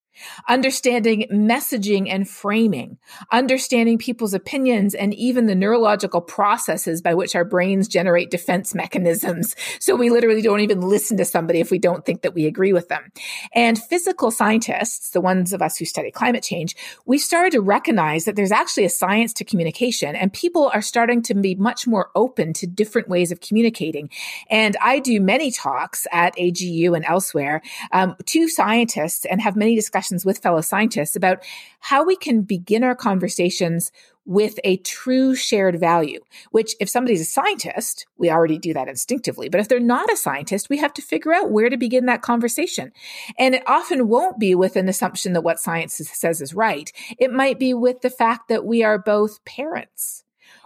understanding 0.48 1.26
messaging 1.32 2.08
and 2.10 2.30
framing, 2.30 2.98
understanding 3.32 3.98
people's 3.98 4.34
opinions, 4.34 4.94
and 4.94 5.14
even 5.14 5.46
the 5.46 5.56
neurological 5.56 6.22
processes 6.22 7.02
by 7.02 7.14
which 7.14 7.36
our 7.36 7.46
brains 7.46 7.88
generate 7.88 8.30
defense 8.30 8.74
mechanisms. 8.76 9.56
So 9.80 9.96
we 9.96 10.10
literally 10.10 10.42
don't 10.42 10.60
even 10.60 10.82
listen 10.82 11.18
to 11.18 11.26
somebody 11.26 11.60
if 11.60 11.72
we 11.72 11.80
don't 11.80 12.06
think 12.06 12.22
that 12.22 12.34
we 12.34 12.46
agree 12.46 12.74
with 12.74 12.90
them. 12.90 13.12
And 13.54 13.78
physical 13.78 14.32
scientists, 14.32 15.10
the 15.10 15.22
ones 15.22 15.54
of 15.54 15.62
us 15.62 15.78
who 15.78 15.86
study 15.86 16.12
climate 16.12 16.44
change, 16.44 16.76
we 17.06 17.18
started 17.18 17.52
to 17.54 17.62
recognize 17.62 18.26
that 18.26 18.36
there's 18.36 18.52
actually 18.52 18.86
a 18.86 18.90
science 18.90 19.34
to 19.34 19.46
communication, 19.46 20.16
and 20.16 20.32
people 20.32 20.70
are 20.74 20.82
starting 20.82 21.22
to 21.24 21.34
be 21.34 21.56
much 21.56 21.88
more 21.88 22.12
open 22.16 22.54
to 22.54 22.68
different 22.68 23.10
ways 23.10 23.32
of 23.32 23.42
communicating. 23.42 24.10
And 24.50 24.78
I 24.82 25.00
do 25.00 25.20
many 25.20 25.52
talks 25.52 26.08
at 26.12 26.36
AGU 26.38 26.96
and 26.96 27.06
elsewhere 27.06 27.62
um, 27.92 28.16
to 28.26 28.48
scientists 28.48 29.26
and 29.26 29.42
have 29.42 29.56
many 29.56 29.76
discussions 29.76 30.03
discussions 30.04 30.26
with 30.26 30.40
fellow 30.40 30.62
scientists 30.62 31.16
about 31.16 31.44
how 31.80 32.04
we 32.04 32.16
can 32.16 32.42
begin 32.42 32.84
our 32.84 32.96
conversations 32.96 33.92
with 34.26 34.60
a 34.64 34.78
true 34.78 35.36
shared 35.36 35.80
value, 35.80 36.20
which 36.52 36.76
if 36.80 36.90
somebody's 36.90 37.22
a 37.22 37.26
scientist, 37.26 38.06
we 38.18 38.30
already 38.30 38.58
do 38.58 38.74
that 38.74 38.88
instinctively. 38.88 39.50
But 39.50 39.60
if 39.60 39.68
they're 39.68 39.80
not 39.80 40.12
a 40.12 40.18
scientist, 40.18 40.70
we 40.70 40.78
have 40.78 40.94
to 40.94 41.02
figure 41.02 41.34
out 41.34 41.52
where 41.52 41.70
to 41.70 41.78
begin 41.78 42.06
that 42.06 42.22
conversation. 42.22 42.92
And 43.38 43.56
it 43.56 43.64
often 43.68 44.08
won't 44.08 44.40
be 44.40 44.56
with 44.56 44.76
an 44.76 44.88
assumption 44.88 45.34
that 45.34 45.42
what 45.42 45.60
science 45.60 45.96
says 45.96 46.42
is 46.42 46.54
right. 46.54 46.92
It 47.18 47.32
might 47.32 47.60
be 47.60 47.74
with 47.74 48.02
the 48.02 48.10
fact 48.10 48.48
that 48.48 48.66
we 48.66 48.84
are 48.84 48.98
both 48.98 49.44
parents 49.46 50.24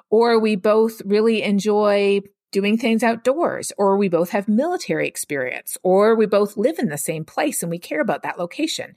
or 0.09 0.39
we 0.39 0.55
both 0.55 1.01
really 1.05 1.43
enjoy 1.43 2.21
doing 2.51 2.77
things 2.77 3.03
outdoors, 3.03 3.71
or 3.77 3.97
we 3.97 4.09
both 4.09 4.29
have 4.31 4.47
military 4.47 5.07
experience, 5.07 5.77
or 5.83 6.15
we 6.15 6.25
both 6.25 6.57
live 6.57 6.79
in 6.79 6.89
the 6.89 6.97
same 6.97 7.25
place 7.25 7.61
and 7.61 7.69
we 7.69 7.79
care 7.79 8.01
about 8.01 8.23
that 8.23 8.39
location, 8.39 8.95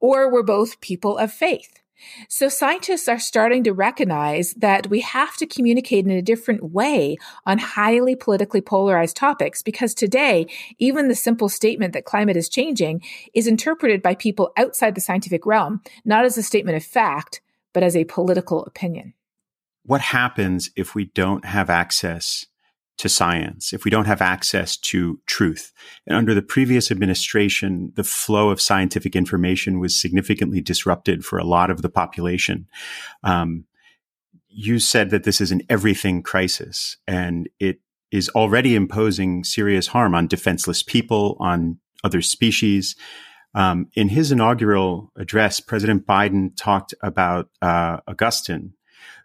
or 0.00 0.30
we're 0.30 0.42
both 0.42 0.80
people 0.80 1.16
of 1.18 1.32
faith. 1.32 1.82
So 2.28 2.48
scientists 2.48 3.08
are 3.08 3.18
starting 3.18 3.64
to 3.64 3.72
recognize 3.72 4.54
that 4.54 4.88
we 4.88 5.00
have 5.00 5.36
to 5.36 5.46
communicate 5.46 6.04
in 6.04 6.10
a 6.10 6.22
different 6.22 6.72
way 6.72 7.16
on 7.46 7.58
highly 7.58 8.16
politically 8.16 8.60
polarized 8.60 9.16
topics 9.16 9.62
because 9.62 9.94
today, 9.94 10.46
even 10.78 11.08
the 11.08 11.14
simple 11.14 11.48
statement 11.48 11.92
that 11.92 12.04
climate 12.04 12.36
is 12.36 12.48
changing 12.48 13.02
is 13.34 13.46
interpreted 13.46 14.02
by 14.02 14.14
people 14.14 14.52
outside 14.56 14.94
the 14.94 15.00
scientific 15.00 15.46
realm, 15.46 15.80
not 16.04 16.24
as 16.24 16.36
a 16.36 16.42
statement 16.42 16.76
of 16.76 16.84
fact, 16.84 17.40
but 17.72 17.82
as 17.82 17.96
a 17.96 18.04
political 18.04 18.64
opinion. 18.64 19.14
What 19.84 20.00
happens 20.00 20.70
if 20.76 20.94
we 20.94 21.06
don't 21.06 21.44
have 21.44 21.70
access 21.70 22.46
to 22.98 23.08
science, 23.08 23.72
if 23.72 23.84
we 23.84 23.90
don't 23.90 24.06
have 24.06 24.20
access 24.20 24.76
to 24.76 25.20
truth. 25.26 25.72
And 26.06 26.16
under 26.16 26.34
the 26.34 26.42
previous 26.42 26.90
administration, 26.90 27.92
the 27.96 28.04
flow 28.04 28.50
of 28.50 28.60
scientific 28.60 29.16
information 29.16 29.80
was 29.80 30.00
significantly 30.00 30.60
disrupted 30.60 31.24
for 31.24 31.38
a 31.38 31.44
lot 31.44 31.70
of 31.70 31.82
the 31.82 31.88
population. 31.88 32.68
Um, 33.24 33.64
you 34.48 34.78
said 34.78 35.10
that 35.10 35.24
this 35.24 35.40
is 35.40 35.50
an 35.50 35.62
everything 35.68 36.22
crisis 36.22 36.98
and 37.08 37.48
it 37.58 37.80
is 38.10 38.28
already 38.30 38.74
imposing 38.74 39.42
serious 39.42 39.88
harm 39.88 40.14
on 40.14 40.26
defenseless 40.26 40.82
people, 40.82 41.36
on 41.40 41.78
other 42.04 42.20
species. 42.20 42.94
Um, 43.54 43.88
in 43.94 44.10
his 44.10 44.30
inaugural 44.30 45.10
address, 45.16 45.60
President 45.60 46.06
Biden 46.06 46.50
talked 46.56 46.94
about 47.02 47.48
uh, 47.62 47.98
Augustine, 48.06 48.74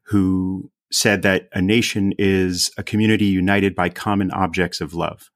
who 0.03 0.71
said 0.91 1.21
that 1.21 1.49
a 1.53 1.61
nation 1.61 2.13
is 2.17 2.71
a 2.77 2.83
community 2.83 3.25
united 3.25 3.75
by 3.75 3.89
common 3.89 4.31
objects 4.31 4.81
of 4.81 4.93
love. 4.93 5.29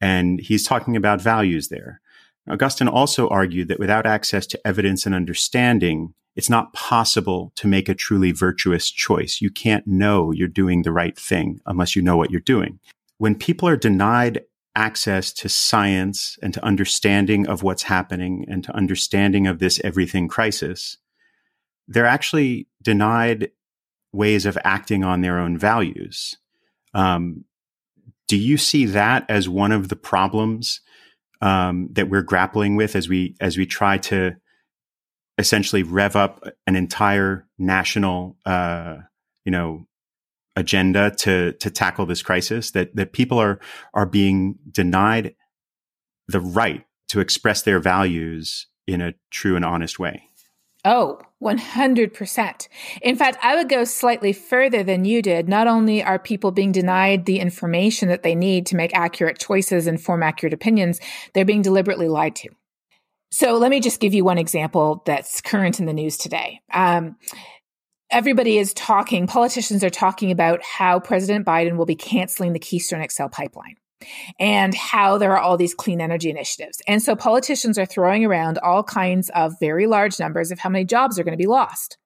And 0.00 0.40
he's 0.40 0.66
talking 0.66 0.96
about 0.96 1.20
values 1.20 1.68
there. 1.68 2.00
Augustine 2.48 2.88
also 2.88 3.28
argued 3.28 3.68
that 3.68 3.78
without 3.78 4.06
access 4.06 4.46
to 4.48 4.66
evidence 4.66 5.06
and 5.06 5.14
understanding, 5.14 6.14
it's 6.36 6.50
not 6.50 6.72
possible 6.72 7.52
to 7.56 7.68
make 7.68 7.88
a 7.88 7.94
truly 7.94 8.32
virtuous 8.32 8.90
choice. 8.90 9.40
You 9.40 9.50
can't 9.50 9.86
know 9.86 10.32
you're 10.32 10.48
doing 10.48 10.82
the 10.82 10.92
right 10.92 11.16
thing 11.16 11.60
unless 11.66 11.94
you 11.94 12.02
know 12.02 12.16
what 12.16 12.30
you're 12.30 12.40
doing. 12.40 12.80
When 13.18 13.34
people 13.34 13.68
are 13.68 13.76
denied 13.76 14.42
access 14.74 15.32
to 15.32 15.48
science 15.48 16.38
and 16.42 16.54
to 16.54 16.64
understanding 16.64 17.46
of 17.46 17.62
what's 17.62 17.82
happening 17.82 18.46
and 18.48 18.64
to 18.64 18.74
understanding 18.74 19.46
of 19.46 19.58
this 19.58 19.80
everything 19.84 20.28
crisis, 20.28 20.96
they're 21.88 22.06
actually 22.06 22.68
denied 22.80 23.50
ways 24.12 24.46
of 24.46 24.58
acting 24.64 25.04
on 25.04 25.20
their 25.20 25.38
own 25.38 25.56
values. 25.56 26.36
Um, 26.94 27.44
do 28.28 28.36
you 28.36 28.56
see 28.56 28.86
that 28.86 29.24
as 29.28 29.48
one 29.48 29.72
of 29.72 29.88
the 29.88 29.96
problems 29.96 30.80
um, 31.40 31.88
that 31.92 32.08
we're 32.08 32.22
grappling 32.22 32.76
with 32.76 32.94
as 32.94 33.08
we 33.08 33.34
as 33.40 33.56
we 33.56 33.66
try 33.66 33.98
to 33.98 34.36
essentially 35.38 35.82
rev 35.82 36.16
up 36.16 36.44
an 36.66 36.76
entire 36.76 37.48
national, 37.58 38.36
uh, 38.44 38.98
you 39.44 39.52
know, 39.52 39.86
agenda 40.54 41.10
to 41.18 41.52
to 41.54 41.70
tackle 41.70 42.06
this 42.06 42.22
crisis? 42.22 42.72
That 42.72 42.94
that 42.94 43.12
people 43.12 43.38
are 43.38 43.58
are 43.94 44.06
being 44.06 44.58
denied 44.70 45.34
the 46.28 46.40
right 46.40 46.84
to 47.08 47.20
express 47.20 47.62
their 47.62 47.80
values 47.80 48.68
in 48.86 49.00
a 49.00 49.14
true 49.30 49.56
and 49.56 49.64
honest 49.64 49.98
way. 49.98 50.29
Oh, 50.84 51.20
100%. 51.42 52.68
In 53.02 53.16
fact, 53.16 53.38
I 53.42 53.56
would 53.56 53.68
go 53.68 53.84
slightly 53.84 54.32
further 54.32 54.82
than 54.82 55.04
you 55.04 55.20
did. 55.20 55.48
Not 55.48 55.66
only 55.66 56.02
are 56.02 56.18
people 56.18 56.52
being 56.52 56.72
denied 56.72 57.26
the 57.26 57.38
information 57.38 58.08
that 58.08 58.22
they 58.22 58.34
need 58.34 58.66
to 58.66 58.76
make 58.76 58.94
accurate 58.94 59.38
choices 59.38 59.86
and 59.86 60.00
form 60.00 60.22
accurate 60.22 60.54
opinions, 60.54 61.00
they're 61.34 61.44
being 61.44 61.62
deliberately 61.62 62.08
lied 62.08 62.36
to. 62.36 62.50
So 63.30 63.56
let 63.58 63.70
me 63.70 63.80
just 63.80 64.00
give 64.00 64.14
you 64.14 64.24
one 64.24 64.38
example 64.38 65.02
that's 65.06 65.40
current 65.40 65.80
in 65.80 65.86
the 65.86 65.92
news 65.92 66.16
today. 66.16 66.60
Um, 66.72 67.16
everybody 68.10 68.58
is 68.58 68.74
talking, 68.74 69.26
politicians 69.26 69.84
are 69.84 69.90
talking 69.90 70.30
about 70.30 70.62
how 70.62 70.98
President 70.98 71.46
Biden 71.46 71.76
will 71.76 71.86
be 71.86 71.94
canceling 71.94 72.52
the 72.54 72.58
Keystone 72.58 73.06
XL 73.08 73.26
pipeline 73.26 73.76
and 74.38 74.74
how 74.74 75.18
there 75.18 75.32
are 75.32 75.38
all 75.38 75.56
these 75.56 75.74
clean 75.74 76.00
energy 76.00 76.30
initiatives. 76.30 76.80
And 76.86 77.02
so 77.02 77.16
politicians 77.16 77.78
are 77.78 77.86
throwing 77.86 78.24
around 78.24 78.58
all 78.58 78.82
kinds 78.82 79.30
of 79.30 79.58
very 79.60 79.86
large 79.86 80.18
numbers 80.18 80.50
of 80.50 80.58
how 80.58 80.70
many 80.70 80.84
jobs 80.84 81.18
are 81.18 81.24
going 81.24 81.36
to 81.36 81.42
be 81.42 81.46
lost. 81.46 81.98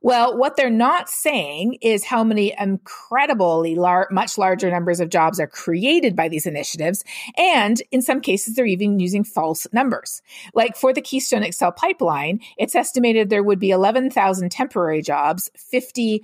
Well, 0.00 0.36
what 0.36 0.56
they're 0.56 0.70
not 0.70 1.08
saying 1.08 1.78
is 1.80 2.04
how 2.04 2.24
many 2.24 2.54
incredibly 2.58 3.76
lar- 3.76 4.08
much 4.10 4.36
larger 4.36 4.70
numbers 4.70 5.00
of 5.00 5.10
jobs 5.10 5.38
are 5.38 5.46
created 5.46 6.16
by 6.16 6.28
these 6.28 6.46
initiatives. 6.46 7.04
And 7.36 7.80
in 7.90 8.02
some 8.02 8.20
cases, 8.20 8.54
they're 8.54 8.66
even 8.66 8.98
using 8.98 9.24
false 9.24 9.66
numbers. 9.72 10.20
Like 10.54 10.76
for 10.76 10.92
the 10.92 11.00
Keystone 11.00 11.50
XL 11.50 11.70
pipeline, 11.70 12.40
it's 12.58 12.74
estimated 12.74 13.30
there 13.30 13.42
would 13.42 13.60
be 13.60 13.70
11,000 13.70 14.50
temporary 14.50 15.02
jobs, 15.02 15.50
50 15.56 16.22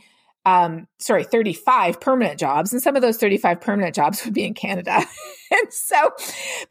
um, 0.49 0.89
sorry, 0.99 1.25
35 1.25 2.01
permanent 2.01 2.41
jobs. 2.41 2.73
And 2.73 2.83
some 2.83 2.97
of 2.97 3.03
those 3.03 3.19
35 3.19 3.61
permanent 3.61 3.95
jobs 3.95 4.25
would 4.25 4.33
be 4.33 4.45
in 4.45 4.55
Canada. 4.55 5.05
and 5.51 5.73
so, 5.73 6.13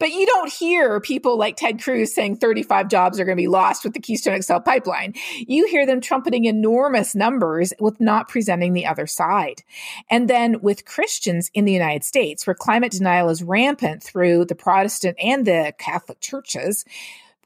but 0.00 0.10
you 0.10 0.26
don't 0.26 0.52
hear 0.52 1.00
people 1.00 1.38
like 1.38 1.56
Ted 1.56 1.80
Cruz 1.80 2.12
saying 2.12 2.38
35 2.38 2.88
jobs 2.88 3.20
are 3.20 3.24
going 3.24 3.36
to 3.36 3.42
be 3.42 3.46
lost 3.46 3.84
with 3.84 3.94
the 3.94 4.00
Keystone 4.00 4.42
XL 4.42 4.58
pipeline. 4.58 5.14
You 5.46 5.68
hear 5.68 5.86
them 5.86 6.00
trumpeting 6.00 6.46
enormous 6.46 7.14
numbers 7.14 7.72
with 7.78 8.00
not 8.00 8.28
presenting 8.28 8.72
the 8.72 8.86
other 8.86 9.06
side. 9.06 9.62
And 10.10 10.28
then 10.28 10.60
with 10.60 10.84
Christians 10.84 11.50
in 11.54 11.64
the 11.64 11.72
United 11.72 12.02
States, 12.02 12.46
where 12.46 12.54
climate 12.54 12.92
denial 12.92 13.28
is 13.28 13.44
rampant 13.44 14.02
through 14.02 14.46
the 14.46 14.56
Protestant 14.56 15.16
and 15.22 15.46
the 15.46 15.72
Catholic 15.78 16.20
churches, 16.20 16.84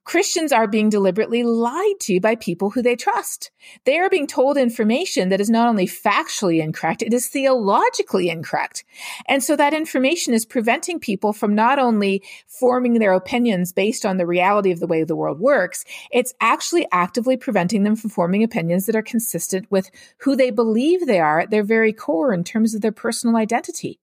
Christians 0.04 0.50
are 0.52 0.66
being 0.66 0.88
deliberately 0.88 1.44
lied 1.44 2.00
to 2.00 2.20
by 2.20 2.34
people 2.34 2.70
who 2.70 2.82
they 2.82 2.96
trust. 2.96 3.50
They 3.84 3.98
are 3.98 4.10
being 4.10 4.26
told 4.26 4.56
information 4.56 5.28
that 5.28 5.40
is 5.40 5.48
not 5.48 5.68
only 5.68 5.86
factually 5.86 6.60
incorrect, 6.60 7.02
it 7.02 7.14
is 7.14 7.28
theologically 7.28 8.28
incorrect. 8.28 8.84
And 9.28 9.42
so 9.42 9.54
that 9.54 9.74
information 9.74 10.34
is 10.34 10.44
preventing 10.44 10.98
people 10.98 11.32
from 11.32 11.54
not 11.54 11.78
only 11.78 12.22
forming 12.48 12.94
their 12.94 13.12
opinions 13.12 13.72
based 13.72 14.04
on 14.04 14.16
the 14.16 14.26
reality 14.26 14.72
of 14.72 14.80
the 14.80 14.88
way 14.88 15.04
the 15.04 15.16
world 15.16 15.38
works, 15.38 15.84
it's 16.10 16.34
actually 16.40 16.86
actively 16.90 17.36
preventing 17.36 17.84
them 17.84 17.94
from 17.94 18.10
forming 18.10 18.42
opinions 18.42 18.86
that 18.86 18.96
are 18.96 19.02
consistent 19.02 19.70
with 19.70 19.90
who 20.18 20.34
they 20.34 20.50
believe 20.50 21.06
they 21.06 21.20
are 21.20 21.40
at 21.40 21.50
their 21.50 21.64
very 21.64 21.92
core 21.92 22.34
in 22.34 22.42
terms 22.42 22.74
of 22.74 22.80
their 22.80 22.92
personal 22.92 23.36
identity. 23.36 24.00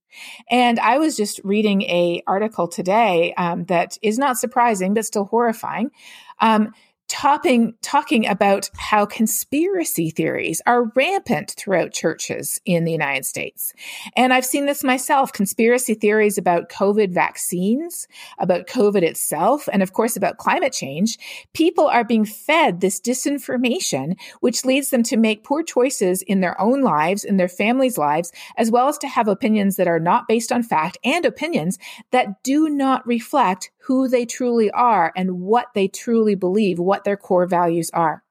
And 0.49 0.79
I 0.79 0.97
was 0.97 1.15
just 1.15 1.39
reading 1.43 1.83
a 1.83 2.23
article 2.27 2.67
today 2.67 3.33
um, 3.37 3.65
that 3.65 3.97
is 4.01 4.17
not 4.17 4.37
surprising, 4.37 4.93
but 4.93 5.05
still 5.05 5.25
horrifying. 5.25 5.91
Um, 6.39 6.73
topping, 7.09 7.73
talking 7.81 8.27
about 8.27 8.69
how 8.77 9.05
conspiracy 9.05 10.11
theories 10.11 10.61
are 10.65 10.91
rampant 10.95 11.55
throughout 11.57 11.91
churches 11.91 12.61
in 12.65 12.85
the 12.85 12.91
United 12.91 13.25
States. 13.25 13.73
And 14.15 14.31
I've 14.31 14.45
seen 14.45 14.67
this 14.67 14.83
myself 14.83 15.33
conspiracy 15.33 15.95
theories 15.95 16.37
about 16.37 16.69
COVID 16.69 17.11
vaccines, 17.11 18.07
about 18.37 18.67
COVID 18.67 19.01
itself, 19.01 19.67
and 19.73 19.81
of 19.81 19.91
course 19.91 20.15
about 20.15 20.37
climate 20.37 20.71
change. 20.71 21.17
People 21.53 21.87
are 21.87 22.03
being 22.03 22.25
fed 22.25 22.79
this 22.79 23.01
disinformation, 23.01 24.15
which 24.39 24.63
leads 24.63 24.91
them 24.91 25.03
to 25.03 25.17
make 25.17 25.43
poor 25.43 25.63
choices 25.63 26.21
in 26.21 26.41
their 26.41 26.59
own 26.61 26.81
lives, 26.81 27.23
in 27.23 27.37
their 27.37 27.49
families' 27.49 27.97
lives, 27.97 28.31
as 28.55 28.69
well 28.69 28.87
as 28.87 28.99
to 28.99 29.07
have 29.07 29.27
opinions 29.27 29.75
that 29.77 29.87
are 29.87 29.99
not 29.99 30.27
based 30.27 30.51
on 30.51 30.61
fact 30.61 30.97
and 31.03 31.25
opinions 31.25 31.79
that 32.11 32.43
do 32.43 32.69
not 32.69 33.05
reflect 33.07 33.71
who 33.89 34.07
they 34.07 34.23
truly 34.23 34.69
are 34.69 35.11
and 35.15 35.41
what 35.41 35.65
they 35.73 35.87
truly 35.87 36.35
believe, 36.35 36.77
what 36.77 36.98
their 37.03 37.17
core 37.17 37.45
values 37.45 37.89
are. 37.93 38.23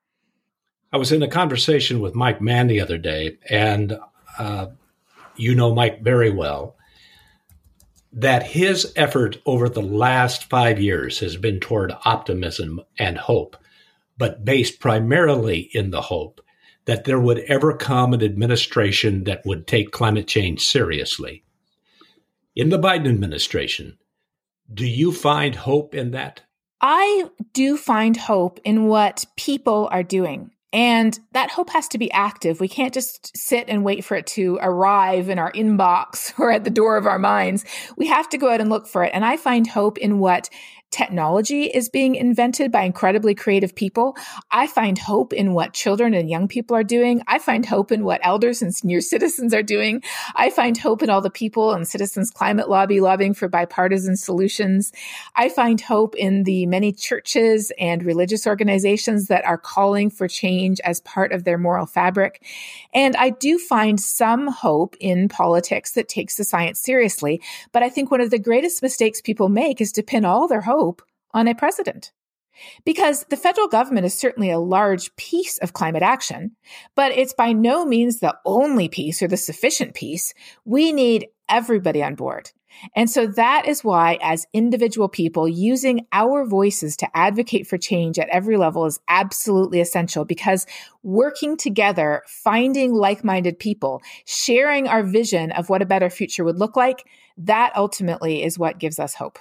I 0.93 0.97
was 0.97 1.13
in 1.13 1.23
a 1.23 1.29
conversation 1.29 2.01
with 2.01 2.15
Mike 2.15 2.41
Mann 2.41 2.67
the 2.67 2.81
other 2.81 2.99
day, 2.99 3.39
and 3.51 3.99
uh, 4.39 4.69
you 5.37 5.55
know 5.55 5.75
Mike 5.75 6.03
very 6.03 6.31
well, 6.31 6.77
that 8.13 8.43
his 8.43 8.93
effort 8.97 9.39
over 9.45 9.69
the 9.69 9.83
last 9.83 10.49
five 10.49 10.81
years 10.81 11.19
has 11.21 11.37
been 11.37 11.61
toward 11.61 11.93
optimism 12.05 12.81
and 12.99 13.19
hope, 13.19 13.57
but 14.17 14.45
based 14.45 14.81
primarily 14.81 15.69
in 15.73 15.91
the 15.91 16.01
hope 16.01 16.41
that 16.87 17.05
there 17.05 17.21
would 17.21 17.41
ever 17.41 17.77
come 17.77 18.15
an 18.15 18.23
administration 18.23 19.25
that 19.25 19.45
would 19.45 19.67
take 19.67 19.91
climate 19.91 20.27
change 20.27 20.65
seriously. 20.65 21.45
In 22.57 22.71
the 22.71 22.79
Biden 22.79 23.07
administration, 23.09 23.99
do 24.73 24.87
you 24.87 25.13
find 25.13 25.55
hope 25.55 25.95
in 25.95 26.13
that? 26.13 26.41
I 26.81 27.25
do 27.53 27.77
find 27.77 28.17
hope 28.17 28.61
in 28.64 28.87
what 28.87 29.25
people 29.37 29.88
are 29.91 30.03
doing. 30.03 30.51
And 30.73 31.19
that 31.33 31.51
hope 31.51 31.71
has 31.71 31.88
to 31.88 31.99
be 31.99 32.12
active. 32.12 32.61
We 32.61 32.69
can't 32.69 32.93
just 32.93 33.35
sit 33.37 33.69
and 33.69 33.85
wait 33.85 34.05
for 34.05 34.17
it 34.17 34.27
to 34.29 34.59
arrive 34.61 35.31
in 35.31 35.38
our 35.38 35.51
inbox 35.53 36.33
or 36.38 36.51
at 36.51 36.64
the 36.64 36.71
door 36.71 36.97
of 36.97 37.07
our 37.07 37.19
minds. 37.19 37.64
We 37.97 38.07
have 38.09 38.29
to 38.31 38.38
go 38.38 38.51
out 38.51 38.61
and 38.61 38.69
look 38.69 38.87
for 38.87 39.03
it. 39.03 39.11
And 39.14 39.25
I 39.25 39.37
find 39.37 39.67
hope 39.67 39.99
in 39.99 40.19
what 40.19 40.51
technology 40.90 41.64
is 41.64 41.88
being 41.88 42.14
invented 42.14 42.72
by 42.72 42.83
incredibly 42.83 43.35
creative 43.35 43.74
people. 43.74 44.16
I 44.51 44.66
find 44.66 44.98
hope 44.98 45.33
in 45.33 45.53
what 45.53 45.74
children 45.74 46.14
and 46.14 46.31
young 46.31 46.48
people 46.48 46.74
are 46.74 46.85
doing. 46.85 47.22
I 47.27 47.38
find 47.38 47.66
hope 47.66 47.92
in 47.92 48.05
what 48.05 48.20
elders 48.24 48.62
and 48.62 48.74
senior 48.74 49.01
citizens 49.12 49.53
are 49.53 49.62
doing. 49.62 50.03
I 50.35 50.51
find 50.51 50.77
hope 50.79 51.03
in 51.03 51.11
all 51.11 51.20
the 51.20 51.31
people 51.31 51.72
and 51.72 51.87
citizens 51.87 52.31
climate 52.31 52.70
lobby 52.70 53.01
lobbying 53.01 53.35
for 53.35 53.48
bipartisan 53.48 54.16
solutions. 54.16 54.92
I 55.37 55.51
find 55.51 55.81
hope 55.81 56.14
in 56.16 56.44
the 56.44 56.64
many 56.66 56.92
churches 56.92 57.70
and 57.79 58.03
religious 58.03 58.46
organizations 58.46 59.27
that 59.27 59.44
are 59.44 59.59
calling 59.59 60.09
for 60.09 60.27
change 60.27 60.81
as 60.81 61.01
part 61.01 61.33
of 61.33 61.44
their 61.44 61.59
moral 61.59 61.87
fabric. 61.87 62.42
And 62.94 63.14
I 63.16 63.31
do 63.31 63.59
find 63.59 64.01
some 64.01 64.46
hope 64.48 64.96
in 65.01 65.29
politics 65.29 65.92
that 65.92 66.09
takes 66.09 66.37
the 66.37 66.44
science 66.44 66.81
seriously. 66.81 67.42
But 67.72 67.83
I 67.83 67.90
think 67.90 68.11
one 68.11 68.20
of 68.20 68.31
the 68.31 68.38
greatest 68.38 68.83
mistakes 68.83 69.20
people 69.20 69.48
make 69.51 69.81
is 69.81 69.92
to 69.92 70.03
pin 70.03 70.24
all 70.24 70.48
their 70.48 70.62
hope 70.62 70.78
hope 70.79 71.03
on 71.33 71.49
a 71.49 71.55
president. 71.55 72.12
Because 72.85 73.25
the 73.31 73.37
federal 73.37 73.69
government 73.69 74.07
is 74.07 74.19
certainly 74.19 74.51
a 74.51 74.59
large 74.59 75.14
piece 75.17 75.59
of 75.59 75.73
climate 75.73 76.03
action, 76.03 76.57
but 76.97 77.12
it's 77.12 77.33
by 77.33 77.53
no 77.53 77.85
means 77.85 78.19
the 78.19 78.37
only 78.45 78.88
piece 78.88 79.23
or 79.23 79.29
the 79.29 79.37
sufficient 79.37 79.95
piece. 79.95 80.35
We 80.64 80.93
need 80.93 81.29
everybody 81.49 82.03
on 82.03 82.14
board. 82.14 82.51
And 82.95 83.11
so 83.11 83.27
that 83.27 83.67
is 83.67 83.83
why, 83.83 84.19
as 84.23 84.47
individual 84.53 85.09
people, 85.09 85.49
using 85.49 86.07
our 86.12 86.45
voices 86.45 86.97
to 86.99 87.17
advocate 87.17 87.67
for 87.67 87.79
change 87.79 88.19
at 88.19 88.29
every 88.29 88.57
level 88.57 88.87
is 88.87 89.01
absolutely 89.09 89.81
essential 89.81 90.25
because 90.25 90.67
working 91.03 91.57
together, 91.57 92.23
finding 92.27 92.93
like 92.93 93.25
minded 93.25 93.59
people, 93.59 94.01
sharing 94.27 94.87
our 94.87 95.03
vision 95.03 95.51
of 95.53 95.69
what 95.69 95.83
a 95.83 95.87
better 95.87 96.11
future 96.11 96.45
would 96.45 96.59
look 96.59 96.77
like, 96.77 97.05
that 97.37 97.73
ultimately 97.75 98.45
is 98.45 98.59
what 98.59 98.79
gives 98.79 98.99
us 98.99 99.14
hope. 99.14 99.38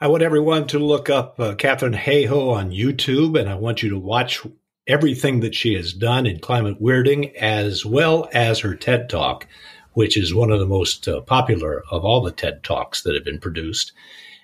I 0.00 0.06
want 0.06 0.22
everyone 0.22 0.68
to 0.68 0.78
look 0.78 1.10
up 1.10 1.40
uh, 1.40 1.56
Katharine 1.56 1.92
Hayhoe 1.92 2.52
on 2.52 2.70
YouTube, 2.70 3.36
and 3.36 3.48
I 3.48 3.56
want 3.56 3.82
you 3.82 3.90
to 3.90 3.98
watch 3.98 4.46
everything 4.86 5.40
that 5.40 5.56
she 5.56 5.74
has 5.74 5.92
done 5.92 6.24
in 6.24 6.38
climate 6.38 6.80
weirding, 6.80 7.34
as 7.34 7.84
well 7.84 8.28
as 8.32 8.60
her 8.60 8.76
TED 8.76 9.10
Talk, 9.10 9.48
which 9.94 10.16
is 10.16 10.32
one 10.32 10.52
of 10.52 10.60
the 10.60 10.68
most 10.68 11.08
uh, 11.08 11.20
popular 11.22 11.82
of 11.90 12.04
all 12.04 12.20
the 12.20 12.30
TED 12.30 12.62
Talks 12.62 13.02
that 13.02 13.16
have 13.16 13.24
been 13.24 13.40
produced. 13.40 13.92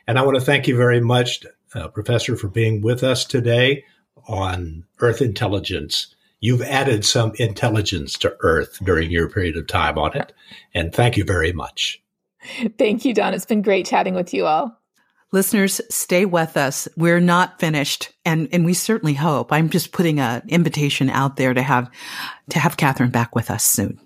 And 0.08 0.18
I 0.18 0.22
want 0.22 0.36
to 0.36 0.44
thank 0.44 0.66
you 0.66 0.76
very 0.76 1.00
much, 1.00 1.46
uh, 1.72 1.86
Professor, 1.86 2.34
for 2.34 2.48
being 2.48 2.82
with 2.82 3.04
us 3.04 3.24
today 3.24 3.84
on 4.26 4.84
Earth 4.98 5.22
Intelligence. 5.22 6.16
You've 6.40 6.62
added 6.62 7.04
some 7.04 7.30
intelligence 7.36 8.18
to 8.18 8.36
Earth 8.40 8.80
during 8.82 9.08
your 9.12 9.30
period 9.30 9.56
of 9.56 9.68
time 9.68 9.98
on 9.98 10.16
it. 10.16 10.32
And 10.74 10.92
thank 10.92 11.16
you 11.16 11.22
very 11.22 11.52
much. 11.52 12.02
Thank 12.76 13.04
you, 13.04 13.14
Don. 13.14 13.34
It's 13.34 13.46
been 13.46 13.62
great 13.62 13.86
chatting 13.86 14.14
with 14.14 14.34
you 14.34 14.46
all. 14.46 14.80
Listeners, 15.34 15.80
stay 15.90 16.24
with 16.26 16.56
us. 16.56 16.86
We're 16.96 17.18
not 17.18 17.58
finished, 17.58 18.12
and 18.24 18.48
and 18.52 18.64
we 18.64 18.72
certainly 18.72 19.14
hope. 19.14 19.52
I'm 19.52 19.68
just 19.68 19.90
putting 19.90 20.20
an 20.20 20.42
invitation 20.46 21.10
out 21.10 21.34
there 21.34 21.52
to 21.52 21.60
have 21.60 21.90
to 22.50 22.60
have 22.60 22.76
Katharine 22.76 23.10
back 23.10 23.34
with 23.34 23.50
us 23.50 23.64
soon. 23.64 23.98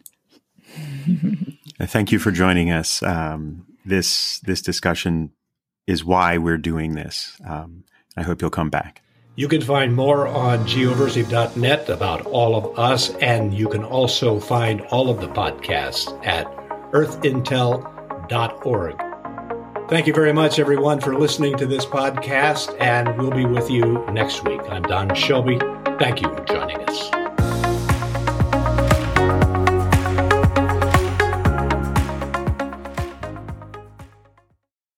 Thank 1.82 2.12
you 2.12 2.18
for 2.18 2.30
joining 2.30 2.70
us. 2.70 3.02
Um, 3.02 3.66
this 3.84 4.40
this 4.40 4.62
discussion 4.62 5.32
is 5.86 6.02
why 6.02 6.38
we're 6.38 6.56
doing 6.56 6.94
this. 6.94 7.38
Um, 7.46 7.84
I 8.16 8.22
hope 8.22 8.40
you'll 8.40 8.48
come 8.48 8.70
back. 8.70 9.02
You 9.36 9.48
can 9.48 9.60
find 9.60 9.94
more 9.94 10.26
on 10.26 10.60
geoversive.net 10.60 11.90
about 11.90 12.24
all 12.24 12.56
of 12.56 12.78
us, 12.78 13.10
and 13.16 13.52
you 13.52 13.68
can 13.68 13.84
also 13.84 14.40
find 14.40 14.80
all 14.90 15.10
of 15.10 15.20
the 15.20 15.28
podcasts 15.28 16.08
at 16.26 16.46
earthintel.org. 16.92 19.07
Thank 19.88 20.06
you 20.06 20.12
very 20.12 20.34
much, 20.34 20.58
everyone, 20.58 21.00
for 21.00 21.18
listening 21.18 21.56
to 21.56 21.66
this 21.66 21.86
podcast, 21.86 22.76
and 22.78 23.16
we'll 23.16 23.30
be 23.30 23.46
with 23.46 23.70
you 23.70 24.04
next 24.12 24.44
week. 24.44 24.60
I'm 24.68 24.82
Don 24.82 25.14
Shelby. 25.14 25.58
Thank 25.98 26.20
you 26.20 26.28
for 26.28 26.44
joining 26.44 26.76
us. 26.82 27.17